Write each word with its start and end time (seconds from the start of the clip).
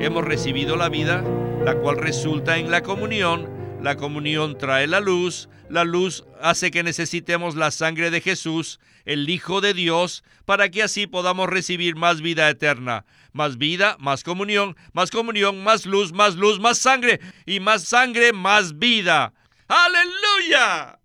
hemos 0.00 0.24
recibido 0.24 0.76
la 0.76 0.88
vida, 0.88 1.22
la 1.64 1.76
cual 1.76 1.96
resulta 1.96 2.58
en 2.58 2.70
la 2.70 2.82
comunión. 2.82 3.48
La 3.82 3.96
comunión 3.96 4.58
trae 4.58 4.86
la 4.86 5.00
luz, 5.00 5.48
la 5.68 5.84
luz 5.84 6.24
hace 6.40 6.70
que 6.70 6.82
necesitemos 6.82 7.54
la 7.54 7.70
sangre 7.70 8.10
de 8.10 8.20
Jesús, 8.20 8.80
el 9.04 9.28
Hijo 9.30 9.60
de 9.60 9.72
Dios, 9.72 10.24
para 10.44 10.68
que 10.68 10.82
así 10.82 11.06
podamos 11.06 11.48
recibir 11.48 11.94
más 11.94 12.20
vida 12.20 12.48
eterna. 12.48 13.04
Más 13.32 13.56
vida, 13.56 13.96
más 14.00 14.24
comunión, 14.24 14.76
más 14.92 15.10
comunión, 15.10 15.62
más 15.62 15.86
luz, 15.86 16.12
más 16.12 16.34
luz, 16.34 16.58
más 16.58 16.78
sangre, 16.78 17.20
y 17.46 17.60
más 17.60 17.84
sangre, 17.84 18.32
más 18.32 18.78
vida. 18.78 19.32
¡Aleluya! 19.68 20.98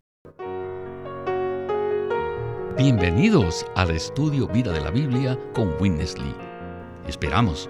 Bienvenidos 2.75 3.67
al 3.75 3.91
estudio 3.91 4.47
Vida 4.47 4.71
de 4.71 4.81
la 4.81 4.89
Biblia 4.89 5.37
con 5.53 5.75
Witness 5.79 6.17
Lee. 6.17 6.35
Esperamos 7.07 7.69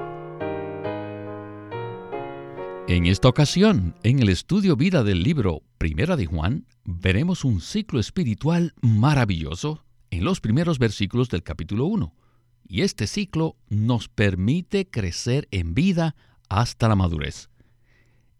En 2.91 3.05
esta 3.05 3.29
ocasión, 3.29 3.95
en 4.03 4.19
el 4.19 4.27
estudio 4.27 4.75
vida 4.75 5.05
del 5.05 5.23
libro 5.23 5.63
Primera 5.77 6.17
de 6.17 6.25
Juan, 6.25 6.65
veremos 6.83 7.45
un 7.45 7.61
ciclo 7.61 8.01
espiritual 8.01 8.73
maravilloso 8.81 9.85
en 10.09 10.25
los 10.25 10.41
primeros 10.41 10.77
versículos 10.77 11.29
del 11.29 11.41
capítulo 11.41 11.85
1. 11.85 12.13
Y 12.67 12.81
este 12.81 13.07
ciclo 13.07 13.55
nos 13.69 14.09
permite 14.09 14.89
crecer 14.89 15.47
en 15.51 15.73
vida 15.73 16.17
hasta 16.49 16.89
la 16.89 16.97
madurez. 16.97 17.49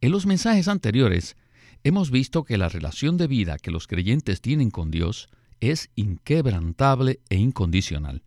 En 0.02 0.12
los 0.12 0.26
mensajes 0.26 0.68
anteriores 0.68 1.38
hemos 1.86 2.12
visto 2.12 2.44
que 2.44 2.58
la 2.58 2.68
relación 2.68 3.16
de 3.16 3.28
vida 3.28 3.58
que 3.58 3.72
los 3.72 3.88
creyentes 3.88 4.42
tienen 4.42 4.70
con 4.70 4.92
Dios 4.92 5.30
es 5.62 5.92
inquebrantable 5.96 7.22
e 7.30 7.38
incondicional. 7.38 8.22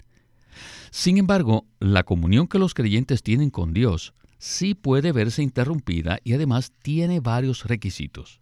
Sin 0.91 1.19
embargo, 1.19 1.67
la 1.81 2.05
comunión 2.05 2.49
que 2.49 2.59
los 2.59 2.73
creyentes 2.73 3.23
tienen 3.23 3.51
con 3.51 3.75
Dios 3.75 4.15
sí 4.39 4.75
puede 4.75 5.13
verse 5.13 5.43
interrumpida 5.43 6.19
y 6.25 6.33
además 6.35 6.73
tiene 6.83 7.21
varios 7.21 7.65
requisitos. 7.65 8.41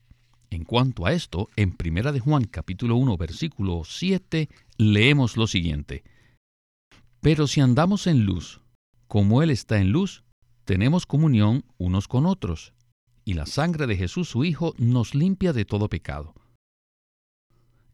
En 0.50 0.64
cuanto 0.64 1.06
a 1.06 1.12
esto, 1.12 1.48
en 1.56 1.76
1 1.82 2.12
de 2.12 2.20
Juan 2.20 2.44
capítulo 2.44 2.96
1 2.96 3.16
versículo 3.16 3.82
7 3.84 4.48
leemos 4.76 5.36
lo 5.36 5.46
siguiente. 5.46 6.04
Pero 7.20 7.46
si 7.46 7.60
andamos 7.60 8.06
en 8.06 8.26
luz, 8.26 8.60
como 9.06 9.42
Él 9.42 9.50
está 9.50 9.78
en 9.78 9.92
luz, 9.92 10.24
tenemos 10.64 11.06
comunión 11.06 11.64
unos 11.78 12.08
con 12.08 12.26
otros, 12.26 12.74
y 13.24 13.34
la 13.34 13.46
sangre 13.46 13.86
de 13.86 13.96
Jesús 13.96 14.28
su 14.28 14.44
Hijo 14.44 14.74
nos 14.78 15.14
limpia 15.14 15.52
de 15.52 15.64
todo 15.64 15.88
pecado. 15.88 16.34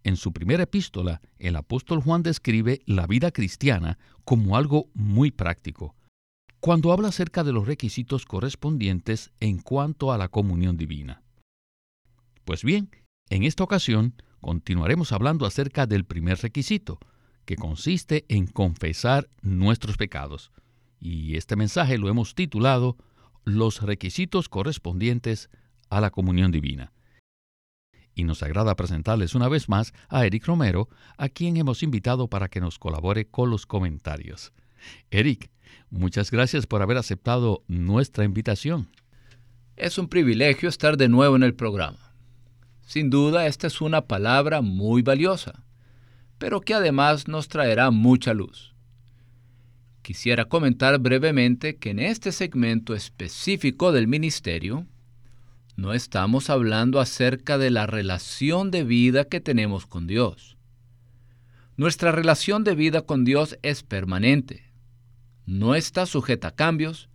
En 0.05 0.16
su 0.16 0.33
primera 0.33 0.62
epístola, 0.62 1.20
el 1.38 1.56
apóstol 1.56 2.00
Juan 2.00 2.22
describe 2.22 2.80
la 2.86 3.06
vida 3.06 3.30
cristiana 3.30 3.98
como 4.24 4.56
algo 4.56 4.88
muy 4.94 5.30
práctico, 5.30 5.94
cuando 6.61 6.92
habla 6.92 7.09
acerca 7.09 7.45
de 7.45 7.53
los 7.53 7.67
requisitos 7.67 8.25
correspondientes 8.25 9.31
en 9.41 9.59
cuanto 9.59 10.12
a 10.12 10.19
la 10.19 10.28
comunión 10.28 10.77
divina. 10.77 11.23
Pues 12.45 12.64
bien, 12.64 12.91
en 13.31 13.45
esta 13.45 13.64
ocasión 13.64 14.14
continuaremos 14.41 15.12
hablando 15.12 15.47
acerca 15.47 15.86
del 15.86 16.05
primer 16.05 16.39
requisito, 16.39 16.98
que 17.45 17.56
consiste 17.56 18.25
en 18.29 18.47
confesar 18.47 19.29
nuestros 19.41 19.97
pecados. 19.97 20.51
Y 21.01 21.36
este 21.36 21.57
mensaje 21.57 21.97
lo 21.97 22.08
hemos 22.08 22.35
titulado 22.35 22.97
Los 23.45 23.83
requisitos 23.83 24.48
correspondientes 24.48 25.48
a 25.89 26.01
la 26.01 26.11
comunión 26.11 26.51
divina. 26.51 26.92
Y 28.14 28.24
nos 28.24 28.42
agrada 28.42 28.74
presentarles 28.74 29.35
una 29.35 29.48
vez 29.48 29.68
más 29.68 29.95
a 30.08 30.27
Eric 30.27 30.47
Romero, 30.47 30.89
a 31.17 31.29
quien 31.29 31.57
hemos 31.57 31.83
invitado 31.83 32.29
para 32.29 32.48
que 32.48 32.61
nos 32.61 32.79
colabore 32.79 33.27
con 33.27 33.48
los 33.48 33.64
comentarios. 33.64 34.52
Eric, 35.11 35.51
Muchas 35.90 36.30
gracias 36.30 36.66
por 36.66 36.82
haber 36.82 36.98
aceptado 36.98 37.64
nuestra 37.66 38.24
invitación. 38.24 38.88
Es 39.76 39.96
un 39.96 40.08
privilegio 40.08 40.68
estar 40.68 40.98
de 40.98 41.08
nuevo 41.08 41.34
en 41.36 41.42
el 41.42 41.54
programa. 41.54 42.12
Sin 42.86 43.08
duda, 43.08 43.46
esta 43.46 43.68
es 43.68 43.80
una 43.80 44.02
palabra 44.02 44.60
muy 44.60 45.00
valiosa, 45.02 45.64
pero 46.36 46.60
que 46.60 46.74
además 46.74 47.26
nos 47.26 47.48
traerá 47.48 47.90
mucha 47.90 48.34
luz. 48.34 48.74
Quisiera 50.02 50.46
comentar 50.46 50.98
brevemente 50.98 51.76
que 51.76 51.90
en 51.90 52.00
este 52.00 52.32
segmento 52.32 52.94
específico 52.94 53.90
del 53.92 54.08
ministerio, 54.08 54.86
no 55.76 55.94
estamos 55.94 56.50
hablando 56.50 57.00
acerca 57.00 57.56
de 57.56 57.70
la 57.70 57.86
relación 57.86 58.70
de 58.70 58.84
vida 58.84 59.24
que 59.24 59.40
tenemos 59.40 59.86
con 59.86 60.06
Dios. 60.06 60.56
Nuestra 61.76 62.12
relación 62.12 62.64
de 62.64 62.74
vida 62.74 63.02
con 63.02 63.24
Dios 63.24 63.58
es 63.62 63.82
permanente 63.82 64.67
no 65.48 65.75
está 65.75 66.05
sujeta 66.05 66.48
a 66.48 66.55
cambios, 66.55 67.09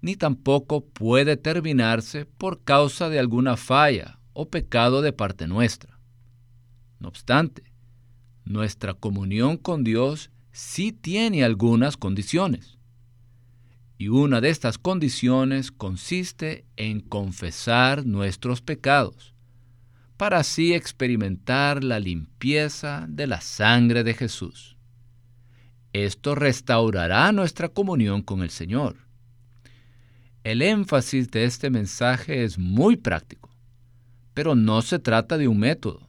ni 0.00 0.14
tampoco 0.14 0.86
puede 0.86 1.36
terminarse 1.36 2.24
por 2.24 2.62
causa 2.62 3.08
de 3.08 3.18
alguna 3.18 3.56
falla 3.56 4.20
o 4.32 4.48
pecado 4.48 5.02
de 5.02 5.12
parte 5.12 5.48
nuestra. 5.48 5.98
No 7.00 7.08
obstante, 7.08 7.64
nuestra 8.44 8.94
comunión 8.94 9.56
con 9.56 9.82
Dios 9.82 10.30
sí 10.52 10.92
tiene 10.92 11.42
algunas 11.42 11.96
condiciones. 11.96 12.78
Y 13.98 14.06
una 14.06 14.40
de 14.40 14.50
estas 14.50 14.78
condiciones 14.78 15.72
consiste 15.72 16.64
en 16.76 17.00
confesar 17.00 18.06
nuestros 18.06 18.62
pecados, 18.62 19.34
para 20.16 20.38
así 20.38 20.74
experimentar 20.74 21.82
la 21.82 21.98
limpieza 21.98 23.06
de 23.08 23.26
la 23.26 23.40
sangre 23.40 24.04
de 24.04 24.14
Jesús. 24.14 24.77
Esto 26.04 26.36
restaurará 26.36 27.32
nuestra 27.32 27.68
comunión 27.68 28.22
con 28.22 28.42
el 28.42 28.50
Señor. 28.50 28.96
El 30.44 30.62
énfasis 30.62 31.28
de 31.32 31.44
este 31.44 31.70
mensaje 31.70 32.44
es 32.44 32.56
muy 32.56 32.96
práctico, 32.96 33.50
pero 34.32 34.54
no 34.54 34.80
se 34.82 35.00
trata 35.00 35.36
de 35.36 35.48
un 35.48 35.58
método, 35.58 36.08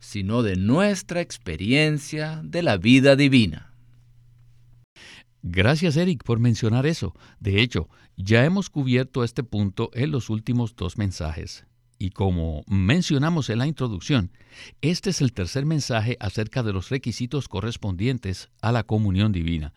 sino 0.00 0.42
de 0.42 0.56
nuestra 0.56 1.20
experiencia 1.20 2.40
de 2.42 2.62
la 2.62 2.76
vida 2.76 3.14
divina. 3.14 3.72
Gracias 5.42 5.96
Eric 5.96 6.24
por 6.24 6.40
mencionar 6.40 6.84
eso. 6.84 7.14
De 7.38 7.62
hecho, 7.62 7.88
ya 8.16 8.44
hemos 8.44 8.68
cubierto 8.68 9.22
este 9.22 9.44
punto 9.44 9.90
en 9.94 10.10
los 10.10 10.28
últimos 10.28 10.74
dos 10.74 10.98
mensajes. 10.98 11.64
Y 11.98 12.10
como 12.10 12.64
mencionamos 12.66 13.50
en 13.50 13.58
la 13.58 13.66
introducción, 13.66 14.30
este 14.82 15.10
es 15.10 15.20
el 15.20 15.32
tercer 15.32 15.64
mensaje 15.64 16.16
acerca 16.20 16.62
de 16.62 16.72
los 16.72 16.90
requisitos 16.90 17.48
correspondientes 17.48 18.50
a 18.60 18.72
la 18.72 18.82
comunión 18.82 19.32
divina. 19.32 19.72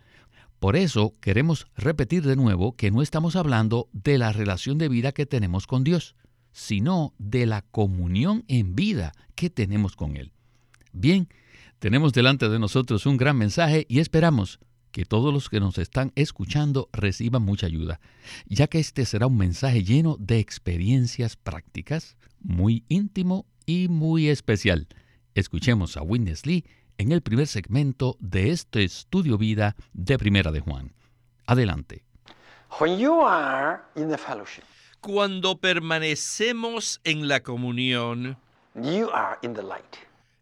Por 0.59 0.75
eso 0.75 1.15
queremos 1.21 1.67
repetir 1.75 2.23
de 2.23 2.35
nuevo 2.35 2.75
que 2.75 2.89
no 2.89 3.01
estamos 3.01 3.35
hablando 3.35 3.89
de 3.93 4.17
la 4.17 4.33
relación 4.33 4.77
de 4.77 4.89
vida 4.89 5.11
que 5.11 5.27
tenemos 5.27 5.67
con 5.67 5.83
Dios, 5.83 6.15
sino 6.51 7.13
de 7.19 7.45
la 7.45 7.61
comunión 7.61 8.43
en 8.47 8.75
vida 8.75 9.11
que 9.35 9.51
tenemos 9.51 9.95
con 9.95 10.17
Él. 10.17 10.31
Bien, 10.91 11.29
tenemos 11.77 12.13
delante 12.13 12.49
de 12.49 12.57
nosotros 12.57 13.05
un 13.05 13.17
gran 13.17 13.37
mensaje 13.37 13.85
y 13.87 13.99
esperamos 13.99 14.59
que 14.97 15.05
todos 15.05 15.31
los 15.31 15.47
que 15.47 15.59
nos 15.59 15.77
están 15.77 16.11
escuchando 16.15 16.89
reciban 16.91 17.43
mucha 17.43 17.67
ayuda, 17.67 17.99
ya 18.47 18.65
que 18.65 18.79
este 18.79 19.05
será 19.05 19.27
un 19.27 19.37
mensaje 19.37 19.83
lleno 19.83 20.17
de 20.19 20.39
experiencias 20.39 21.35
prácticas, 21.35 22.17
muy 22.39 22.83
íntimo 22.89 23.45
y 23.67 23.89
muy 23.89 24.27
especial. 24.27 24.87
Escuchemos 25.35 25.97
a 25.97 26.01
Witness 26.01 26.47
Lee 26.47 26.65
en 26.97 27.11
el 27.11 27.21
primer 27.21 27.45
segmento 27.45 28.17
de 28.19 28.49
este 28.49 28.83
estudio 28.83 29.37
vida 29.37 29.75
de 29.93 30.17
Primera 30.17 30.51
de 30.51 30.61
Juan. 30.61 30.95
Adelante. 31.45 32.03
Cuando 34.99 35.57
permanecemos 35.59 37.01
en 37.03 37.27
la 37.27 37.43
comunión, 37.43 38.35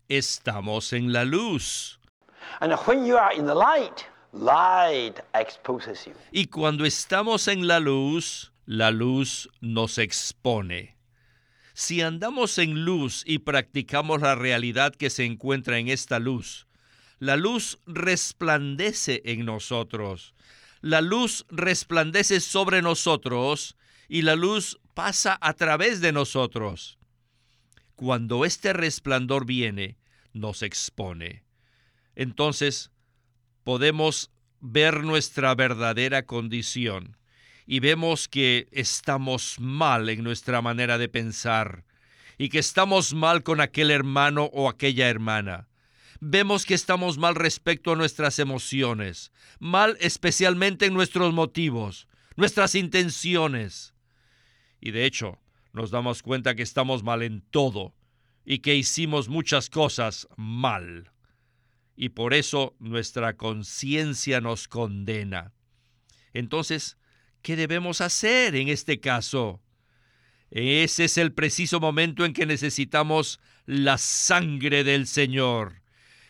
estamos 0.08 0.94
en 0.94 1.12
la 1.12 1.26
luz. 1.26 2.00
And 2.62 2.72
when 2.88 3.06
you 3.06 3.18
are 3.18 3.36
in 3.36 3.46
the 3.48 3.54
light, 3.54 4.06
y 6.32 6.48
cuando 6.48 6.86
estamos 6.86 7.48
en 7.48 7.68
la 7.68 7.80
luz, 7.80 8.52
la 8.66 8.92
luz 8.92 9.50
nos 9.62 9.98
expone. 9.98 10.98
Si 11.74 12.02
andamos 12.02 12.58
en 12.58 12.84
luz 12.84 13.24
y 13.26 13.40
practicamos 13.40 14.22
la 14.22 14.36
realidad 14.36 14.94
que 14.94 15.10
se 15.10 15.24
encuentra 15.24 15.78
en 15.80 15.88
esta 15.88 16.20
luz, 16.20 16.68
la 17.20 17.38
luz 17.38 17.80
resplandece 17.86 19.22
en 19.24 19.46
nosotros. 19.46 20.36
La 20.82 21.00
luz 21.00 21.46
resplandece 21.50 22.42
sobre 22.42 22.82
nosotros 22.82 23.78
y 24.10 24.24
la 24.24 24.36
luz 24.36 24.80
pasa 24.94 25.38
a 25.40 25.54
través 25.54 26.02
de 26.02 26.12
nosotros. 26.12 27.00
Cuando 27.96 28.44
este 28.44 28.74
resplandor 28.74 29.46
viene, 29.46 29.98
nos 30.34 30.62
expone. 30.62 31.46
Entonces 32.16 32.92
podemos 33.66 34.32
ver 34.62 35.04
nuestra 35.04 35.56
verdadera 35.56 36.28
condición 36.28 37.18
y 37.66 37.80
vemos 37.80 38.28
que 38.28 38.68
estamos 38.72 39.60
mal 39.60 40.08
en 40.10 40.24
nuestra 40.24 40.62
manera 40.62 41.00
de 41.00 41.10
pensar 41.10 41.84
y 42.38 42.50
que 42.50 42.60
estamos 42.60 43.16
mal 43.16 43.42
con 43.42 43.60
aquel 43.60 43.90
hermano 43.90 44.52
o 44.54 44.70
aquella 44.70 45.10
hermana. 45.10 45.68
Vemos 46.20 46.64
que 46.66 46.76
estamos 46.76 47.18
mal 47.18 47.34
respecto 47.34 47.92
a 47.92 47.96
nuestras 47.96 48.38
emociones, 48.38 49.32
mal 49.60 49.98
especialmente 50.00 50.86
en 50.86 50.94
nuestros 50.94 51.34
motivos, 51.34 52.08
nuestras 52.36 52.76
intenciones. 52.76 53.96
Y 54.80 54.92
de 54.92 55.06
hecho, 55.06 55.40
nos 55.74 55.90
damos 55.90 56.22
cuenta 56.22 56.54
que 56.54 56.64
estamos 56.64 57.04
mal 57.04 57.24
en 57.24 57.42
todo 57.42 57.96
y 58.46 58.60
que 58.60 58.76
hicimos 58.76 59.28
muchas 59.28 59.72
cosas 59.72 60.28
mal. 60.38 61.15
Y 61.96 62.10
por 62.10 62.34
eso 62.34 62.76
nuestra 62.80 63.38
conciencia 63.38 64.42
nos 64.42 64.68
condena. 64.68 65.54
Entonces, 66.34 66.98
¿qué 67.42 67.56
debemos 67.56 68.02
hacer 68.02 68.56
en 68.56 68.68
este 68.68 69.00
caso? 69.00 69.62
Ese 70.52 71.06
es 71.06 71.18
el 71.18 71.34
preciso 71.34 71.80
momento 71.80 72.26
en 72.26 72.34
que 72.34 72.46
necesitamos 72.46 73.40
la 73.66 73.98
sangre 73.98 74.84
del 74.84 75.08
Señor. 75.08 75.82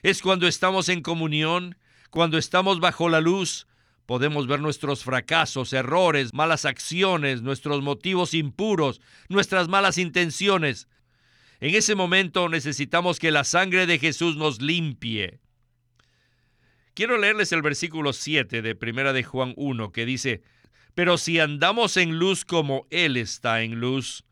Es 0.04 0.22
cuando 0.22 0.48
estamos 0.48 0.90
en 0.90 1.02
comunión, 1.02 1.78
cuando 2.12 2.38
estamos 2.38 2.80
bajo 2.80 3.10
la 3.10 3.22
luz, 3.22 3.68
podemos 4.06 4.48
ver 4.48 4.60
nuestros 4.62 5.04
fracasos, 5.04 5.74
errores, 5.74 6.34
malas 6.34 6.66
acciones, 6.66 7.42
nuestros 7.42 7.82
motivos 7.82 8.34
impuros, 8.34 9.02
nuestras 9.30 9.68
malas 9.68 9.98
intenciones. 9.98 10.88
En 11.60 11.74
ese 11.74 11.96
momento 11.96 12.50
necesitamos 12.50 13.20
que 13.20 13.32
la 13.32 13.44
sangre 13.44 13.88
de 13.88 13.98
Jesús 13.98 14.36
nos 14.38 14.62
limpie. 14.62 15.40
Quiero 16.96 17.18
leerles 17.18 17.52
el 17.52 17.62
versículo 17.62 18.14
7 18.14 18.62
de 18.62 18.74
Primera 18.74 19.12
de 19.12 19.22
Juan 19.22 19.54
1 19.58 19.92
que 19.92 20.06
dice, 20.06 20.44
pero 20.94 21.18
si 21.18 21.42
andamos 21.42 21.98
en 21.98 22.18
luz 22.18 22.46
como 22.46 22.88
Él 22.90 23.18
está 23.18 23.64
en 23.64 23.82
luz, 23.82 24.24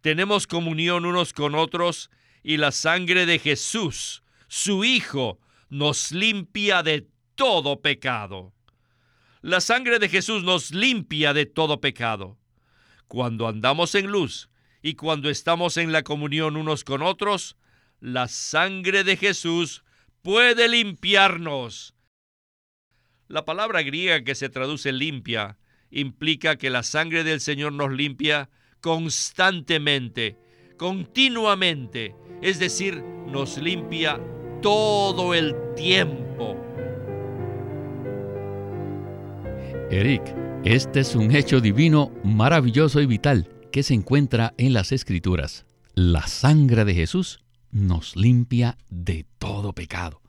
tenemos 0.00 0.46
comunión 0.46 1.04
unos 1.04 1.34
con 1.34 1.54
otros 1.54 2.10
y 2.42 2.56
la 2.56 2.72
sangre 2.72 3.26
de 3.26 3.38
Jesús, 3.38 4.22
su 4.48 4.82
Hijo, 4.82 5.38
nos 5.68 6.10
limpia 6.10 6.82
de 6.82 7.06
todo 7.34 7.82
pecado. 7.82 8.54
La 9.42 9.60
sangre 9.60 9.98
de 9.98 10.08
Jesús 10.08 10.42
nos 10.42 10.70
limpia 10.70 11.34
de 11.34 11.44
todo 11.44 11.82
pecado. 11.82 12.38
Cuando 13.08 13.46
andamos 13.46 13.94
en 13.94 14.06
luz 14.06 14.48
y 14.80 14.94
cuando 14.94 15.28
estamos 15.28 15.76
en 15.76 15.92
la 15.92 16.02
comunión 16.02 16.56
unos 16.56 16.82
con 16.82 17.02
otros, 17.02 17.58
la 18.00 18.26
sangre 18.26 19.04
de 19.04 19.18
Jesús 19.18 19.84
puede 20.22 20.66
limpiarnos. 20.66 21.92
La 23.28 23.44
palabra 23.44 23.82
griega 23.82 24.22
que 24.22 24.36
se 24.36 24.48
traduce 24.48 24.92
limpia 24.92 25.58
implica 25.90 26.54
que 26.54 26.70
la 26.70 26.84
sangre 26.84 27.24
del 27.24 27.40
Señor 27.40 27.72
nos 27.72 27.90
limpia 27.90 28.50
constantemente, 28.80 30.38
continuamente, 30.76 32.14
es 32.40 32.60
decir, 32.60 33.02
nos 33.26 33.58
limpia 33.58 34.20
todo 34.62 35.34
el 35.34 35.56
tiempo. 35.74 36.56
Eric, 39.90 40.22
este 40.64 41.00
es 41.00 41.16
un 41.16 41.34
hecho 41.34 41.60
divino 41.60 42.12
maravilloso 42.22 43.00
y 43.00 43.06
vital 43.06 43.48
que 43.72 43.82
se 43.82 43.94
encuentra 43.94 44.54
en 44.56 44.72
las 44.72 44.92
Escrituras. 44.92 45.66
La 45.94 46.28
sangre 46.28 46.84
de 46.84 46.94
Jesús 46.94 47.40
nos 47.72 48.14
limpia 48.14 48.78
de 48.88 49.26
todo 49.40 49.72
pecado. 49.72 50.22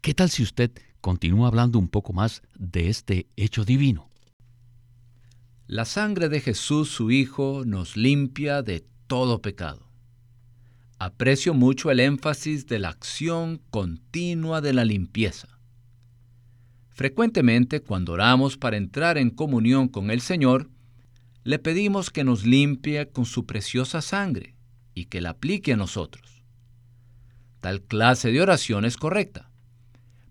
¿Qué 0.00 0.14
tal 0.14 0.30
si 0.30 0.44
usted 0.44 0.70
continúa 1.06 1.46
hablando 1.46 1.78
un 1.78 1.86
poco 1.86 2.12
más 2.12 2.42
de 2.58 2.88
este 2.88 3.28
hecho 3.36 3.64
divino? 3.64 4.10
La 5.68 5.84
sangre 5.84 6.28
de 6.28 6.40
Jesús, 6.40 6.88
su 6.88 7.12
Hijo, 7.12 7.62
nos 7.64 7.96
limpia 7.96 8.60
de 8.62 8.84
todo 9.06 9.40
pecado. 9.40 9.88
Aprecio 10.98 11.54
mucho 11.54 11.92
el 11.92 12.00
énfasis 12.00 12.66
de 12.66 12.80
la 12.80 12.88
acción 12.88 13.62
continua 13.70 14.60
de 14.60 14.72
la 14.72 14.84
limpieza. 14.84 15.60
Frecuentemente, 16.88 17.82
cuando 17.82 18.14
oramos 18.14 18.56
para 18.56 18.76
entrar 18.76 19.16
en 19.16 19.30
comunión 19.30 19.86
con 19.86 20.10
el 20.10 20.20
Señor, 20.20 20.70
le 21.44 21.60
pedimos 21.60 22.10
que 22.10 22.24
nos 22.24 22.44
limpie 22.44 23.10
con 23.10 23.26
su 23.26 23.46
preciosa 23.46 24.02
sangre 24.02 24.56
y 24.92 25.04
que 25.04 25.20
la 25.20 25.30
aplique 25.30 25.74
a 25.74 25.76
nosotros. 25.76 26.42
Tal 27.60 27.82
clase 27.82 28.32
de 28.32 28.42
oración 28.42 28.84
es 28.84 28.96
correcta, 28.96 29.52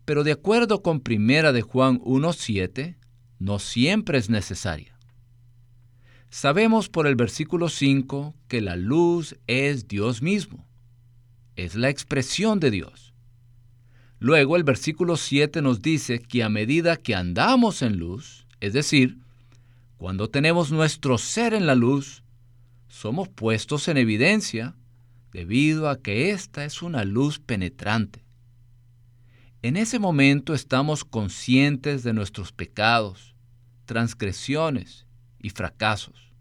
pero 0.05 0.23
de 0.23 0.31
acuerdo 0.31 0.81
con 0.81 1.01
Primera 1.01 1.51
de 1.51 1.61
Juan 1.61 1.99
1.7, 1.99 2.95
no 3.39 3.59
siempre 3.59 4.17
es 4.17 4.29
necesaria. 4.29 4.97
Sabemos 6.29 6.89
por 6.89 7.07
el 7.07 7.15
versículo 7.15 7.69
5 7.69 8.35
que 8.47 8.61
la 8.61 8.75
luz 8.75 9.35
es 9.47 9.87
Dios 9.87 10.21
mismo, 10.21 10.67
es 11.55 11.75
la 11.75 11.89
expresión 11.89 12.59
de 12.59 12.71
Dios. 12.71 13.13
Luego 14.19 14.55
el 14.55 14.63
versículo 14.63 15.17
7 15.17 15.61
nos 15.61 15.81
dice 15.81 16.19
que 16.19 16.43
a 16.43 16.49
medida 16.49 16.97
que 16.97 17.15
andamos 17.15 17.81
en 17.81 17.97
luz, 17.97 18.45
es 18.59 18.73
decir, 18.73 19.19
cuando 19.97 20.29
tenemos 20.29 20.71
nuestro 20.71 21.17
ser 21.17 21.53
en 21.53 21.65
la 21.65 21.75
luz, 21.75 22.23
somos 22.87 23.29
puestos 23.29 23.87
en 23.87 23.97
evidencia 23.97 24.75
debido 25.31 25.89
a 25.89 26.01
que 26.01 26.31
esta 26.31 26.65
es 26.65 26.81
una 26.81 27.03
luz 27.05 27.39
penetrante. 27.39 28.24
En 29.65 29.77
ese 29.77 29.97
momento 29.97 30.53
estamos 30.53 31.03
conscientes 31.03 32.03
de 32.03 32.13
nuestros 32.13 32.51
pecados, 32.51 33.33
transgresiones 33.85 35.07
y 35.39 35.49
fracasos. 35.49 36.31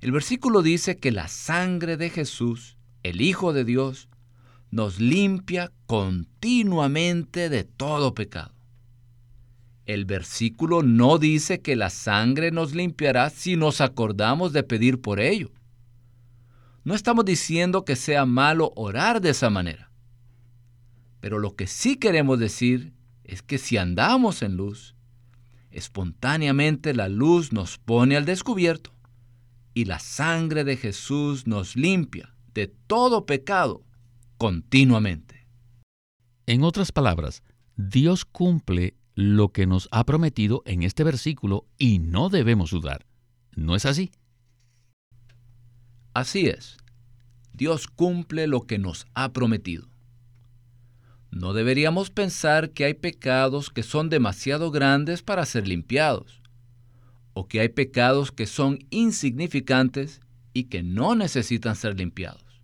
El 0.00 0.12
versículo 0.12 0.62
dice 0.62 0.98
que 0.98 1.10
la 1.10 1.26
sangre 1.26 1.96
de 1.96 2.10
Jesús, 2.10 2.76
el 3.02 3.20
Hijo 3.20 3.52
de 3.52 3.64
Dios, 3.64 4.08
nos 4.70 5.00
limpia 5.00 5.72
continuamente 5.86 7.48
de 7.48 7.64
todo 7.64 8.14
pecado. 8.14 8.54
El 9.84 10.04
versículo 10.04 10.84
no 10.84 11.18
dice 11.18 11.60
que 11.60 11.74
la 11.74 11.90
sangre 11.90 12.52
nos 12.52 12.72
limpiará 12.72 13.30
si 13.30 13.56
nos 13.56 13.80
acordamos 13.80 14.52
de 14.52 14.62
pedir 14.62 15.00
por 15.00 15.18
ello. 15.18 15.50
No 16.84 16.94
estamos 16.94 17.24
diciendo 17.24 17.84
que 17.84 17.96
sea 17.96 18.26
malo 18.26 18.72
orar 18.76 19.20
de 19.20 19.30
esa 19.30 19.50
manera. 19.50 19.85
Pero 21.20 21.38
lo 21.38 21.56
que 21.56 21.66
sí 21.66 21.96
queremos 21.96 22.38
decir 22.38 22.92
es 23.24 23.42
que 23.42 23.58
si 23.58 23.76
andamos 23.76 24.42
en 24.42 24.56
luz, 24.56 24.94
espontáneamente 25.70 26.94
la 26.94 27.08
luz 27.08 27.52
nos 27.52 27.78
pone 27.78 28.16
al 28.16 28.24
descubierto 28.24 28.92
y 29.74 29.84
la 29.84 29.98
sangre 29.98 30.64
de 30.64 30.76
Jesús 30.76 31.46
nos 31.46 31.76
limpia 31.76 32.34
de 32.54 32.68
todo 32.68 33.26
pecado 33.26 33.84
continuamente. 34.38 35.46
En 36.46 36.62
otras 36.62 36.92
palabras, 36.92 37.42
Dios 37.76 38.24
cumple 38.24 38.96
lo 39.14 39.50
que 39.50 39.66
nos 39.66 39.88
ha 39.90 40.04
prometido 40.04 40.62
en 40.64 40.82
este 40.82 41.04
versículo 41.04 41.66
y 41.78 41.98
no 41.98 42.28
debemos 42.28 42.70
dudar. 42.70 43.06
¿No 43.54 43.74
es 43.74 43.84
así? 43.84 44.12
Así 46.14 46.46
es. 46.46 46.76
Dios 47.52 47.86
cumple 47.86 48.46
lo 48.46 48.66
que 48.66 48.78
nos 48.78 49.06
ha 49.14 49.32
prometido. 49.32 49.88
No 51.36 51.52
deberíamos 51.52 52.08
pensar 52.08 52.70
que 52.70 52.86
hay 52.86 52.94
pecados 52.94 53.68
que 53.68 53.82
son 53.82 54.08
demasiado 54.08 54.70
grandes 54.70 55.22
para 55.22 55.44
ser 55.44 55.68
limpiados 55.68 56.40
o 57.34 57.46
que 57.46 57.60
hay 57.60 57.68
pecados 57.68 58.32
que 58.32 58.46
son 58.46 58.78
insignificantes 58.88 60.22
y 60.54 60.64
que 60.64 60.82
no 60.82 61.14
necesitan 61.14 61.76
ser 61.76 61.98
limpiados. 61.98 62.62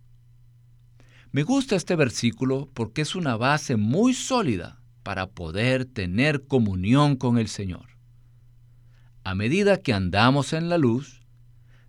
Me 1.31 1.43
gusta 1.43 1.75
este 1.75 1.95
versículo 1.95 2.67
porque 2.73 3.03
es 3.03 3.13
una 3.13 3.37
base 3.37 3.75
muy 3.75 4.15
sólida 4.15 4.81
para 5.03 5.29
poder 5.29 5.85
tener 5.85 6.47
comunión 6.47 7.15
con 7.15 7.37
el 7.37 7.49
Señor. 7.49 7.89
A 9.23 9.35
medida 9.35 9.77
que 9.77 9.93
andamos 9.93 10.51
en 10.51 10.69
la 10.69 10.79
luz, 10.79 11.21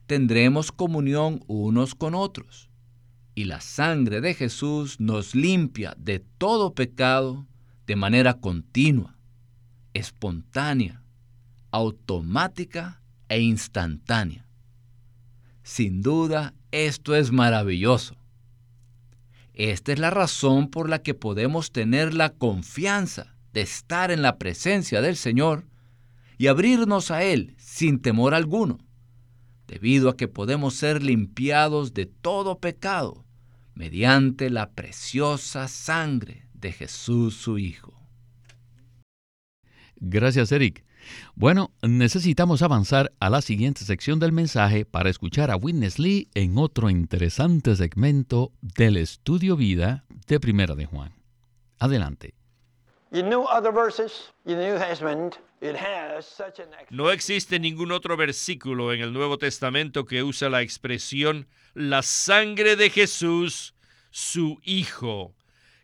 tendremos 0.06 0.70
comunión 0.70 1.42
unos 1.46 1.94
con 1.94 2.14
otros, 2.14 2.68
y 3.34 3.44
la 3.44 3.60
sangre 3.60 4.20
de 4.20 4.34
Jesús 4.34 5.00
nos 5.00 5.34
limpia 5.34 5.94
de 5.98 6.20
todo 6.20 6.74
pecado 6.74 7.46
de 7.86 7.96
manera 7.96 8.34
continua, 8.34 9.16
espontánea, 9.92 11.02
automática 11.70 13.02
e 13.28 13.40
instantánea. 13.40 14.46
Sin 15.62 16.02
duda, 16.02 16.54
esto 16.70 17.14
es 17.14 17.32
maravilloso. 17.32 18.16
Esta 19.52 19.92
es 19.92 19.98
la 19.98 20.10
razón 20.10 20.68
por 20.68 20.88
la 20.88 21.02
que 21.02 21.14
podemos 21.14 21.72
tener 21.72 22.14
la 22.14 22.30
confianza 22.30 23.36
de 23.52 23.62
estar 23.62 24.10
en 24.10 24.22
la 24.22 24.38
presencia 24.38 25.00
del 25.00 25.16
Señor 25.16 25.66
y 26.38 26.48
abrirnos 26.48 27.10
a 27.10 27.22
Él 27.22 27.54
sin 27.58 28.00
temor 28.00 28.34
alguno, 28.34 28.78
debido 29.66 30.08
a 30.10 30.16
que 30.16 30.26
podemos 30.26 30.74
ser 30.74 31.02
limpiados 31.02 31.94
de 31.94 32.06
todo 32.06 32.58
pecado 32.58 33.23
mediante 33.74 34.50
la 34.50 34.72
preciosa 34.72 35.68
sangre 35.68 36.46
de 36.52 36.72
Jesús 36.72 37.34
su 37.34 37.58
Hijo. 37.58 38.00
Gracias, 39.96 40.52
Eric. 40.52 40.84
Bueno, 41.34 41.72
necesitamos 41.82 42.62
avanzar 42.62 43.12
a 43.20 43.30
la 43.30 43.42
siguiente 43.42 43.84
sección 43.84 44.18
del 44.18 44.32
mensaje 44.32 44.84
para 44.84 45.10
escuchar 45.10 45.50
a 45.50 45.56
Witness 45.56 45.98
Lee 45.98 46.28
en 46.34 46.56
otro 46.58 46.90
interesante 46.90 47.76
segmento 47.76 48.52
del 48.60 48.96
estudio 48.96 49.56
vida 49.56 50.04
de 50.26 50.40
Primera 50.40 50.74
de 50.74 50.86
Juan. 50.86 51.12
Adelante. 51.78 52.34
No 56.90 57.10
existe 57.10 57.58
ningún 57.58 57.92
otro 57.92 58.16
versículo 58.16 58.92
en 58.92 59.00
el 59.00 59.12
Nuevo 59.12 59.38
Testamento 59.38 60.04
que 60.04 60.22
usa 60.22 60.48
la 60.48 60.62
expresión 60.62 61.48
la 61.74 62.02
sangre 62.02 62.76
de 62.76 62.90
Jesús, 62.90 63.74
su 64.10 64.60
Hijo. 64.62 65.34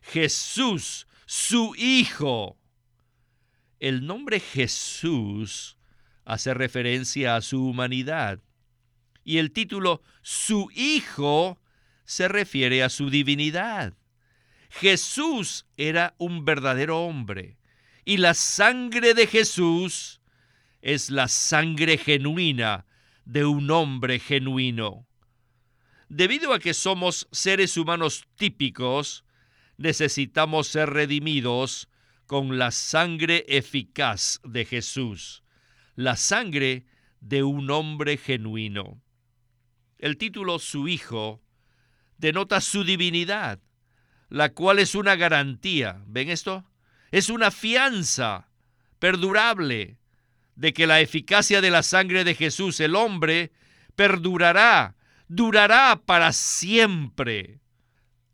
Jesús, 0.01 1.07
su 1.25 1.73
Hijo. 1.77 2.57
El 3.79 4.05
nombre 4.05 4.39
Jesús 4.39 5.77
hace 6.25 6.53
referencia 6.53 7.35
a 7.35 7.41
su 7.41 7.65
humanidad 7.65 8.39
y 9.23 9.37
el 9.37 9.51
título 9.51 10.01
su 10.21 10.69
Hijo 10.73 11.59
se 12.05 12.27
refiere 12.27 12.83
a 12.83 12.89
su 12.89 13.09
divinidad. 13.09 13.93
Jesús 14.71 15.65
era 15.75 16.15
un 16.17 16.45
verdadero 16.45 17.05
hombre 17.05 17.57
y 18.05 18.17
la 18.17 18.33
sangre 18.33 19.13
de 19.13 19.27
Jesús 19.27 20.21
es 20.81 21.09
la 21.09 21.27
sangre 21.27 21.97
genuina 21.97 22.85
de 23.25 23.45
un 23.45 23.69
hombre 23.69 24.19
genuino. 24.19 25.05
Debido 26.07 26.53
a 26.53 26.59
que 26.59 26.73
somos 26.73 27.27
seres 27.31 27.75
humanos 27.75 28.25
típicos, 28.35 29.25
necesitamos 29.77 30.69
ser 30.69 30.89
redimidos 30.89 31.89
con 32.25 32.57
la 32.57 32.71
sangre 32.71 33.45
eficaz 33.49 34.39
de 34.45 34.63
Jesús, 34.63 35.43
la 35.95 36.15
sangre 36.15 36.85
de 37.19 37.43
un 37.43 37.69
hombre 37.69 38.15
genuino. 38.15 39.03
El 39.97 40.17
título 40.17 40.59
Su 40.59 40.87
Hijo 40.87 41.43
denota 42.17 42.61
su 42.61 42.85
divinidad, 42.85 43.59
la 44.31 44.53
cual 44.53 44.79
es 44.79 44.95
una 44.95 45.17
garantía, 45.17 46.01
¿ven 46.07 46.29
esto? 46.29 46.63
Es 47.11 47.29
una 47.29 47.51
fianza 47.51 48.47
perdurable 48.97 49.97
de 50.55 50.71
que 50.71 50.87
la 50.87 51.01
eficacia 51.01 51.59
de 51.59 51.69
la 51.69 51.83
sangre 51.83 52.23
de 52.23 52.33
Jesús, 52.33 52.79
el 52.79 52.95
hombre, 52.95 53.51
perdurará, 53.97 54.95
durará 55.27 56.01
para 56.05 56.31
siempre. 56.31 57.59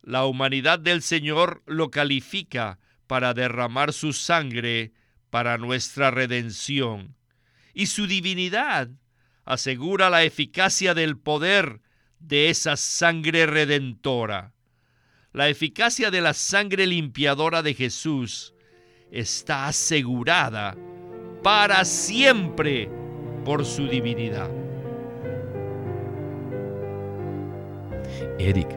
La 0.03 0.25
humanidad 0.25 0.77
del 0.77 1.01
Señor 1.01 1.63
lo 1.65 1.89
califica 1.89 2.77
para 3.07 3.33
derramar 3.33 3.91
su 3.91 4.13
sangre 4.13 4.93
para 5.31 5.57
nuestra 5.57 6.11
redención. 6.11 7.15
Y 7.73 7.87
su 7.87 8.05
divinidad 8.05 8.89
asegura 9.45 10.11
la 10.11 10.23
eficacia 10.23 10.93
del 10.93 11.17
poder 11.17 11.81
de 12.19 12.51
esa 12.51 12.77
sangre 12.77 13.47
redentora. 13.47 14.53
La 15.33 15.49
eficacia 15.49 16.09
de 16.09 16.21
la 16.21 16.33
sangre 16.33 16.87
limpiadora 16.87 17.61
de 17.61 17.73
Jesús 17.73 18.53
está 19.11 19.67
asegurada 19.67 20.75
para 21.43 21.83
siempre 21.85 22.89
por 23.43 23.65
su 23.65 23.87
divinidad. 23.87 24.49
Eric, 28.39 28.67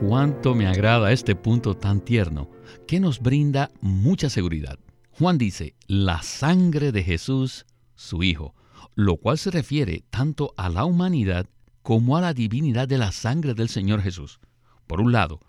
cuánto 0.00 0.54
me 0.54 0.66
agrada 0.66 1.10
este 1.10 1.34
punto 1.34 1.74
tan 1.74 2.00
tierno 2.00 2.50
que 2.86 3.00
nos 3.00 3.20
brinda 3.20 3.70
mucha 3.80 4.28
seguridad. 4.28 4.78
Juan 5.10 5.38
dice, 5.38 5.74
la 5.86 6.22
sangre 6.22 6.92
de 6.92 7.02
Jesús, 7.02 7.66
su 7.96 8.22
Hijo, 8.22 8.54
lo 8.94 9.16
cual 9.16 9.38
se 9.38 9.50
refiere 9.50 10.04
tanto 10.10 10.52
a 10.56 10.68
la 10.68 10.84
humanidad 10.84 11.46
como 11.82 12.16
a 12.16 12.20
la 12.20 12.34
divinidad 12.34 12.86
de 12.86 12.98
la 12.98 13.10
sangre 13.10 13.54
del 13.54 13.68
Señor 13.68 14.02
Jesús. 14.02 14.38
Por 14.86 15.00
un 15.00 15.12
lado, 15.12 15.40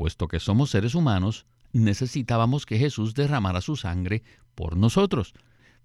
puesto 0.00 0.28
que 0.28 0.40
somos 0.40 0.70
seres 0.70 0.94
humanos, 0.94 1.44
necesitábamos 1.74 2.64
que 2.64 2.78
Jesús 2.78 3.12
derramara 3.12 3.60
su 3.60 3.76
sangre 3.76 4.22
por 4.54 4.74
nosotros, 4.74 5.34